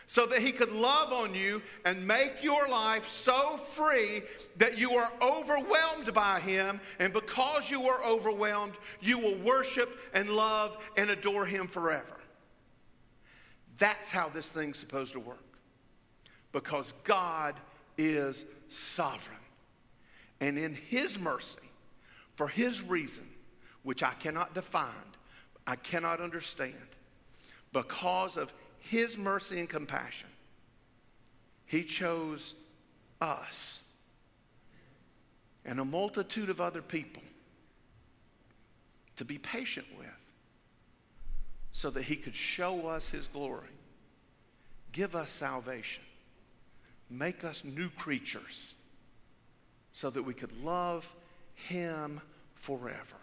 so 0.06 0.26
that 0.26 0.42
he 0.42 0.52
could 0.52 0.70
love 0.70 1.14
on 1.14 1.34
you 1.34 1.62
and 1.86 2.06
make 2.06 2.44
your 2.44 2.68
life 2.68 3.08
so 3.08 3.56
free 3.56 4.22
that 4.58 4.76
you 4.76 4.92
are 4.92 5.10
overwhelmed 5.22 6.12
by 6.12 6.40
him. 6.40 6.78
And 6.98 7.10
because 7.10 7.70
you 7.70 7.88
are 7.88 8.04
overwhelmed, 8.04 8.74
you 9.00 9.18
will 9.18 9.38
worship 9.38 9.98
and 10.12 10.28
love 10.28 10.76
and 10.98 11.08
adore 11.08 11.46
him 11.46 11.68
forever. 11.68 12.18
That's 13.78 14.10
how 14.10 14.28
this 14.28 14.46
thing's 14.46 14.78
supposed 14.78 15.14
to 15.14 15.20
work. 15.20 15.38
Because 16.52 16.92
God 17.02 17.54
is 17.96 18.44
sovereign. 18.68 19.38
And 20.38 20.58
in 20.58 20.74
his 20.74 21.18
mercy, 21.18 21.58
for 22.36 22.48
his 22.48 22.82
reason, 22.82 23.26
which 23.82 24.02
I 24.02 24.12
cannot 24.14 24.54
define, 24.54 24.92
I 25.66 25.76
cannot 25.76 26.20
understand, 26.20 26.74
because 27.72 28.36
of 28.36 28.52
his 28.78 29.18
mercy 29.18 29.58
and 29.58 29.68
compassion, 29.68 30.28
he 31.66 31.82
chose 31.82 32.54
us 33.20 33.80
and 35.64 35.80
a 35.80 35.84
multitude 35.84 36.48
of 36.48 36.60
other 36.60 36.82
people 36.82 37.22
to 39.16 39.24
be 39.24 39.38
patient 39.38 39.86
with 39.98 40.06
so 41.72 41.90
that 41.90 42.04
he 42.04 42.16
could 42.16 42.34
show 42.34 42.86
us 42.86 43.08
his 43.08 43.26
glory, 43.26 43.68
give 44.92 45.16
us 45.16 45.30
salvation, 45.30 46.04
make 47.10 47.44
us 47.44 47.64
new 47.64 47.88
creatures 47.90 48.74
so 49.92 50.10
that 50.10 50.22
we 50.22 50.34
could 50.34 50.52
love 50.62 51.10
him 51.56 52.20
forever. 52.54 53.16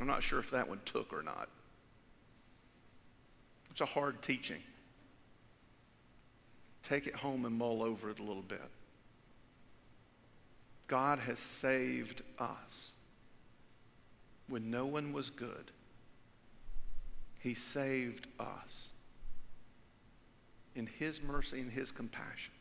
I'm 0.00 0.06
not 0.06 0.22
sure 0.22 0.38
if 0.38 0.50
that 0.52 0.68
one 0.68 0.80
took 0.84 1.12
or 1.12 1.22
not. 1.22 1.48
It's 3.70 3.80
a 3.80 3.86
hard 3.86 4.22
teaching. 4.22 4.62
Take 6.82 7.06
it 7.06 7.14
home 7.14 7.44
and 7.44 7.54
mull 7.54 7.82
over 7.82 8.08
it 8.08 8.18
a 8.18 8.22
little 8.22 8.42
bit. 8.42 8.70
God 10.86 11.18
has 11.18 11.38
saved 11.38 12.22
us 12.38 12.94
when 14.48 14.70
no 14.70 14.86
one 14.86 15.12
was 15.12 15.28
good. 15.28 15.70
He 17.40 17.54
saved 17.54 18.26
us 18.40 18.87
in 20.78 20.86
His 20.86 21.22
mercy 21.22 21.60
and 21.60 21.70
His 21.70 21.90
compassion. 21.90 22.52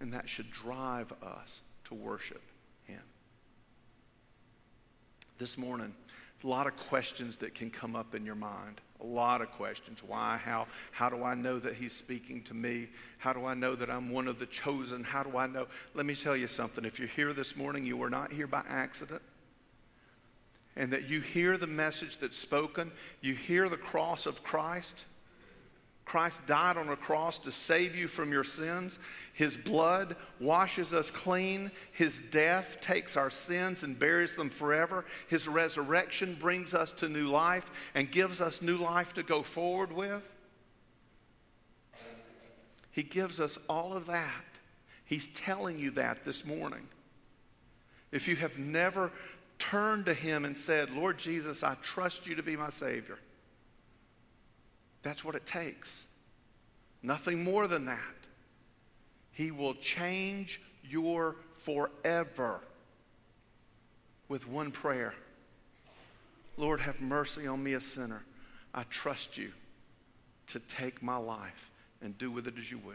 And 0.00 0.12
that 0.12 0.28
should 0.28 0.50
drive 0.52 1.10
us 1.22 1.62
to 1.84 1.94
worship 1.94 2.42
Him. 2.86 3.00
This 5.38 5.58
morning, 5.58 5.94
a 6.42 6.46
lot 6.46 6.66
of 6.66 6.76
questions 6.76 7.38
that 7.38 7.54
can 7.54 7.70
come 7.70 7.96
up 7.96 8.14
in 8.14 8.26
your 8.26 8.34
mind. 8.34 8.82
A 9.00 9.06
lot 9.06 9.40
of 9.40 9.50
questions. 9.52 10.02
Why? 10.06 10.36
How? 10.36 10.66
How 10.92 11.08
do 11.08 11.24
I 11.24 11.34
know 11.34 11.58
that 11.58 11.74
He's 11.74 11.94
speaking 11.94 12.42
to 12.42 12.54
me? 12.54 12.88
How 13.16 13.32
do 13.32 13.46
I 13.46 13.54
know 13.54 13.74
that 13.74 13.88
I'm 13.88 14.10
one 14.10 14.28
of 14.28 14.38
the 14.38 14.46
chosen? 14.46 15.02
How 15.02 15.22
do 15.22 15.38
I 15.38 15.46
know? 15.46 15.66
Let 15.94 16.04
me 16.04 16.14
tell 16.14 16.36
you 16.36 16.46
something. 16.46 16.84
If 16.84 16.98
you're 16.98 17.08
here 17.08 17.32
this 17.32 17.56
morning, 17.56 17.86
you 17.86 17.96
were 17.96 18.10
not 18.10 18.30
here 18.30 18.46
by 18.46 18.62
accident. 18.68 19.22
And 20.76 20.92
that 20.92 21.08
you 21.08 21.20
hear 21.20 21.56
the 21.56 21.66
message 21.66 22.18
that's 22.18 22.36
spoken, 22.36 22.92
you 23.22 23.34
hear 23.34 23.68
the 23.68 23.76
cross 23.76 24.26
of 24.26 24.42
Christ 24.42 25.06
Christ 26.04 26.46
died 26.46 26.76
on 26.76 26.90
a 26.90 26.96
cross 26.96 27.38
to 27.40 27.50
save 27.50 27.96
you 27.96 28.08
from 28.08 28.30
your 28.30 28.44
sins. 28.44 28.98
His 29.32 29.56
blood 29.56 30.16
washes 30.38 30.92
us 30.92 31.10
clean. 31.10 31.70
His 31.92 32.20
death 32.30 32.78
takes 32.82 33.16
our 33.16 33.30
sins 33.30 33.82
and 33.82 33.98
buries 33.98 34.34
them 34.34 34.50
forever. 34.50 35.06
His 35.28 35.48
resurrection 35.48 36.36
brings 36.38 36.74
us 36.74 36.92
to 36.92 37.08
new 37.08 37.28
life 37.28 37.70
and 37.94 38.10
gives 38.10 38.40
us 38.40 38.60
new 38.60 38.76
life 38.76 39.14
to 39.14 39.22
go 39.22 39.42
forward 39.42 39.92
with. 39.92 40.22
He 42.90 43.02
gives 43.02 43.40
us 43.40 43.58
all 43.68 43.94
of 43.94 44.06
that. 44.06 44.44
He's 45.04 45.26
telling 45.34 45.78
you 45.78 45.90
that 45.92 46.24
this 46.24 46.44
morning. 46.44 46.86
If 48.12 48.28
you 48.28 48.36
have 48.36 48.58
never 48.58 49.10
turned 49.58 50.06
to 50.06 50.14
Him 50.14 50.44
and 50.44 50.56
said, 50.56 50.90
Lord 50.90 51.18
Jesus, 51.18 51.62
I 51.62 51.74
trust 51.82 52.26
you 52.26 52.36
to 52.36 52.42
be 52.42 52.56
my 52.56 52.70
Savior. 52.70 53.18
That's 55.04 55.24
what 55.24 55.36
it 55.36 55.46
takes. 55.46 56.02
Nothing 57.02 57.44
more 57.44 57.68
than 57.68 57.84
that. 57.84 57.98
He 59.30 59.52
will 59.52 59.74
change 59.74 60.60
your 60.82 61.36
forever 61.58 62.60
with 64.28 64.48
one 64.48 64.72
prayer 64.72 65.14
Lord, 66.56 66.80
have 66.80 67.00
mercy 67.00 67.46
on 67.46 67.62
me, 67.62 67.72
a 67.72 67.80
sinner. 67.80 68.22
I 68.72 68.84
trust 68.84 69.36
you 69.36 69.50
to 70.48 70.60
take 70.60 71.02
my 71.02 71.16
life 71.16 71.70
and 72.00 72.16
do 72.16 72.30
with 72.30 72.46
it 72.46 72.54
as 72.58 72.70
you 72.70 72.78
will. 72.78 72.94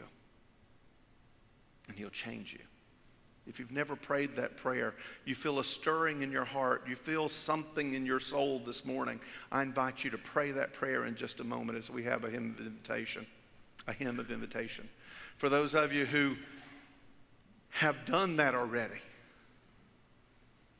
And 1.90 1.98
He'll 1.98 2.10
change 2.10 2.54
you. 2.54 2.60
If 3.50 3.58
you've 3.58 3.72
never 3.72 3.96
prayed 3.96 4.36
that 4.36 4.58
prayer, 4.58 4.94
you 5.26 5.34
feel 5.34 5.58
a 5.58 5.64
stirring 5.64 6.22
in 6.22 6.32
your 6.32 6.46
heart, 6.46 6.84
you 6.88 6.96
feel 6.96 7.28
something 7.28 7.96
in 7.96 8.06
your 8.06 8.20
soul 8.20 8.62
this 8.64 8.86
morning, 8.86 9.20
I 9.52 9.64
invite 9.64 10.04
you 10.04 10.12
to 10.12 10.20
pray 10.20 10.52
that 10.52 10.72
prayer 10.72 11.06
in 11.06 11.16
just 11.16 11.40
a 11.40 11.44
moment 11.44 11.78
as 11.78 11.90
we 11.90 12.04
have 12.04 12.24
a 12.24 12.30
hymn 12.30 12.56
of 12.58 12.66
invitation. 12.66 13.26
A 13.88 13.94
hymn 13.94 14.20
of 14.20 14.30
invitation. 14.30 14.88
For 15.38 15.50
those 15.50 15.74
of 15.74 15.92
you 15.92 16.06
who 16.06 16.36
have 17.70 18.06
done 18.06 18.38
that 18.38 18.54
already, 18.54 19.00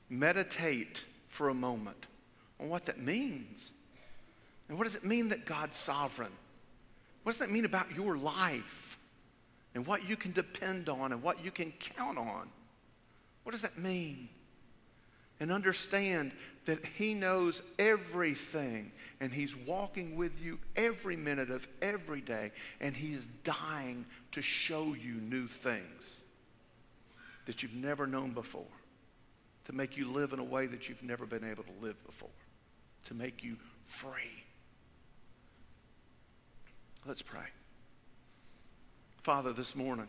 meditate 0.08 1.04
for 1.28 1.50
a 1.50 1.54
moment 1.56 2.06
on 2.60 2.70
what 2.70 2.86
that 2.86 3.02
means. 3.02 3.72
And 4.68 4.78
what 4.78 4.84
does 4.84 4.96
it 4.96 5.04
mean 5.04 5.30
that 5.30 5.46
God's 5.48 5.78
sovereign? 5.78 6.32
What 7.24 7.32
does 7.32 7.40
that 7.40 7.50
mean 7.50 7.66
about 7.66 7.96
your 7.96 8.16
life 8.16 9.00
and 9.74 9.88
what 9.88 10.08
you 10.08 10.16
can 10.16 10.34
depend 10.34 10.88
on 10.88 11.12
and 11.12 11.24
what 11.24 11.44
you 11.44 11.50
can 11.50 11.74
count 11.80 12.20
on? 12.20 12.50
What 13.44 13.54
does 13.54 13.62
that 13.62 13.78
mean? 13.78 14.30
And 15.40 15.52
understand 15.52 16.34
that 16.66 16.86
He 16.98 17.14
knows 17.14 17.62
everything 17.78 18.92
and 19.20 19.32
He's 19.32 19.56
walking 19.56 20.16
with 20.16 20.42
you 20.42 20.60
every 20.76 21.16
minute 21.16 21.50
of 21.50 21.68
every 21.82 22.22
day 22.22 22.52
and 22.80 22.96
He 22.96 23.14
is 23.14 23.28
dying 23.44 24.06
to 24.34 24.42
show 24.42 24.94
you 24.94 25.14
new 25.16 25.48
things 25.48 26.22
that 27.46 27.64
you've 27.64 27.74
never 27.74 28.06
known 28.06 28.32
before, 28.32 28.62
to 29.66 29.74
make 29.74 29.98
you 29.98 30.12
live 30.12 30.34
in 30.34 30.40
a 30.40 30.44
way 30.44 30.68
that 30.68 30.88
you've 30.88 31.02
never 31.02 31.26
been 31.26 31.44
able 31.44 31.64
to 31.64 31.72
live 31.82 31.96
before, 32.06 32.30
to 33.06 33.14
make 33.14 33.44
you 33.44 33.58
free. 33.88 34.44
Let's 37.06 37.24
pray. 37.24 37.48
Father, 39.24 39.52
this 39.52 39.76
morning, 39.76 40.08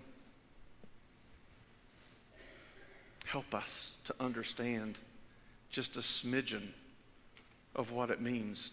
help 3.31 3.55
us 3.55 3.93
to 4.03 4.13
understand 4.19 4.97
just 5.71 5.95
a 5.95 6.01
smidgen 6.01 6.67
of 7.77 7.93
what 7.93 8.11
it 8.11 8.21
means 8.21 8.73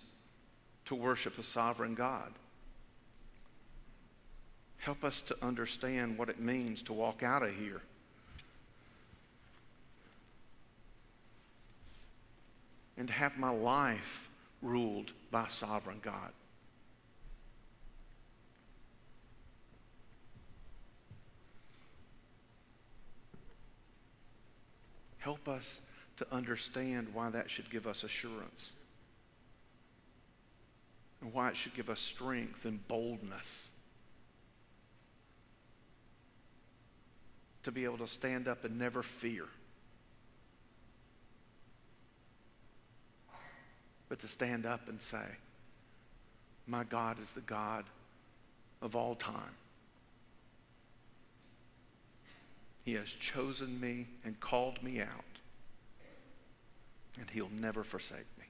to 0.83 0.95
worship 0.95 1.37
a 1.37 1.43
sovereign 1.43 1.93
God. 1.93 2.31
Help 4.79 5.03
us 5.03 5.21
to 5.21 5.37
understand 5.43 6.17
what 6.17 6.27
it 6.27 6.39
means 6.39 6.81
to 6.81 6.93
walk 6.93 7.21
out 7.21 7.43
of 7.43 7.53
here 7.55 7.81
and 12.97 13.07
to 13.07 13.13
have 13.13 13.37
my 13.37 13.51
life 13.51 14.27
ruled 14.63 15.11
by 15.29 15.47
sovereign 15.49 15.99
God. 16.01 16.31
Help 25.27 25.49
us 25.49 25.81
to 26.15 26.27
understand 26.33 27.09
why 27.11 27.29
that 27.29 27.49
should 27.49 27.69
give 27.69 27.85
us 27.85 28.05
assurance. 28.05 28.71
And 31.19 31.33
why 31.33 31.49
it 31.49 31.57
should 31.57 31.73
give 31.73 31.89
us 31.89 31.99
strength 31.99 32.63
and 32.63 32.87
boldness. 32.87 33.67
To 37.63 37.73
be 37.73 37.83
able 37.83 37.97
to 37.97 38.07
stand 38.07 38.47
up 38.47 38.63
and 38.63 38.79
never 38.79 39.03
fear, 39.03 39.43
but 44.07 44.21
to 44.21 44.27
stand 44.29 44.65
up 44.65 44.87
and 44.87 45.01
say, 45.01 45.25
My 46.67 46.85
God 46.85 47.19
is 47.19 47.31
the 47.31 47.41
God 47.41 47.83
of 48.81 48.95
all 48.95 49.15
time. 49.15 49.57
He 52.87 52.93
has 52.93 53.09
chosen 53.09 53.81
me 53.81 54.07
and 54.23 54.39
called 54.39 54.81
me 54.81 55.01
out, 55.01 55.09
and 57.19 57.29
He'll 57.29 57.49
never 57.49 57.83
forsake 57.83 58.29
me. 58.39 58.45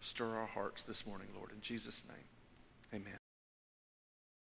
Stir 0.00 0.34
our 0.34 0.48
hearts 0.48 0.82
this 0.82 1.06
morning, 1.06 1.28
Lord, 1.32 1.52
in 1.52 1.60
Jesus' 1.60 2.02
name. 2.08 3.00
Amen. 3.00 3.19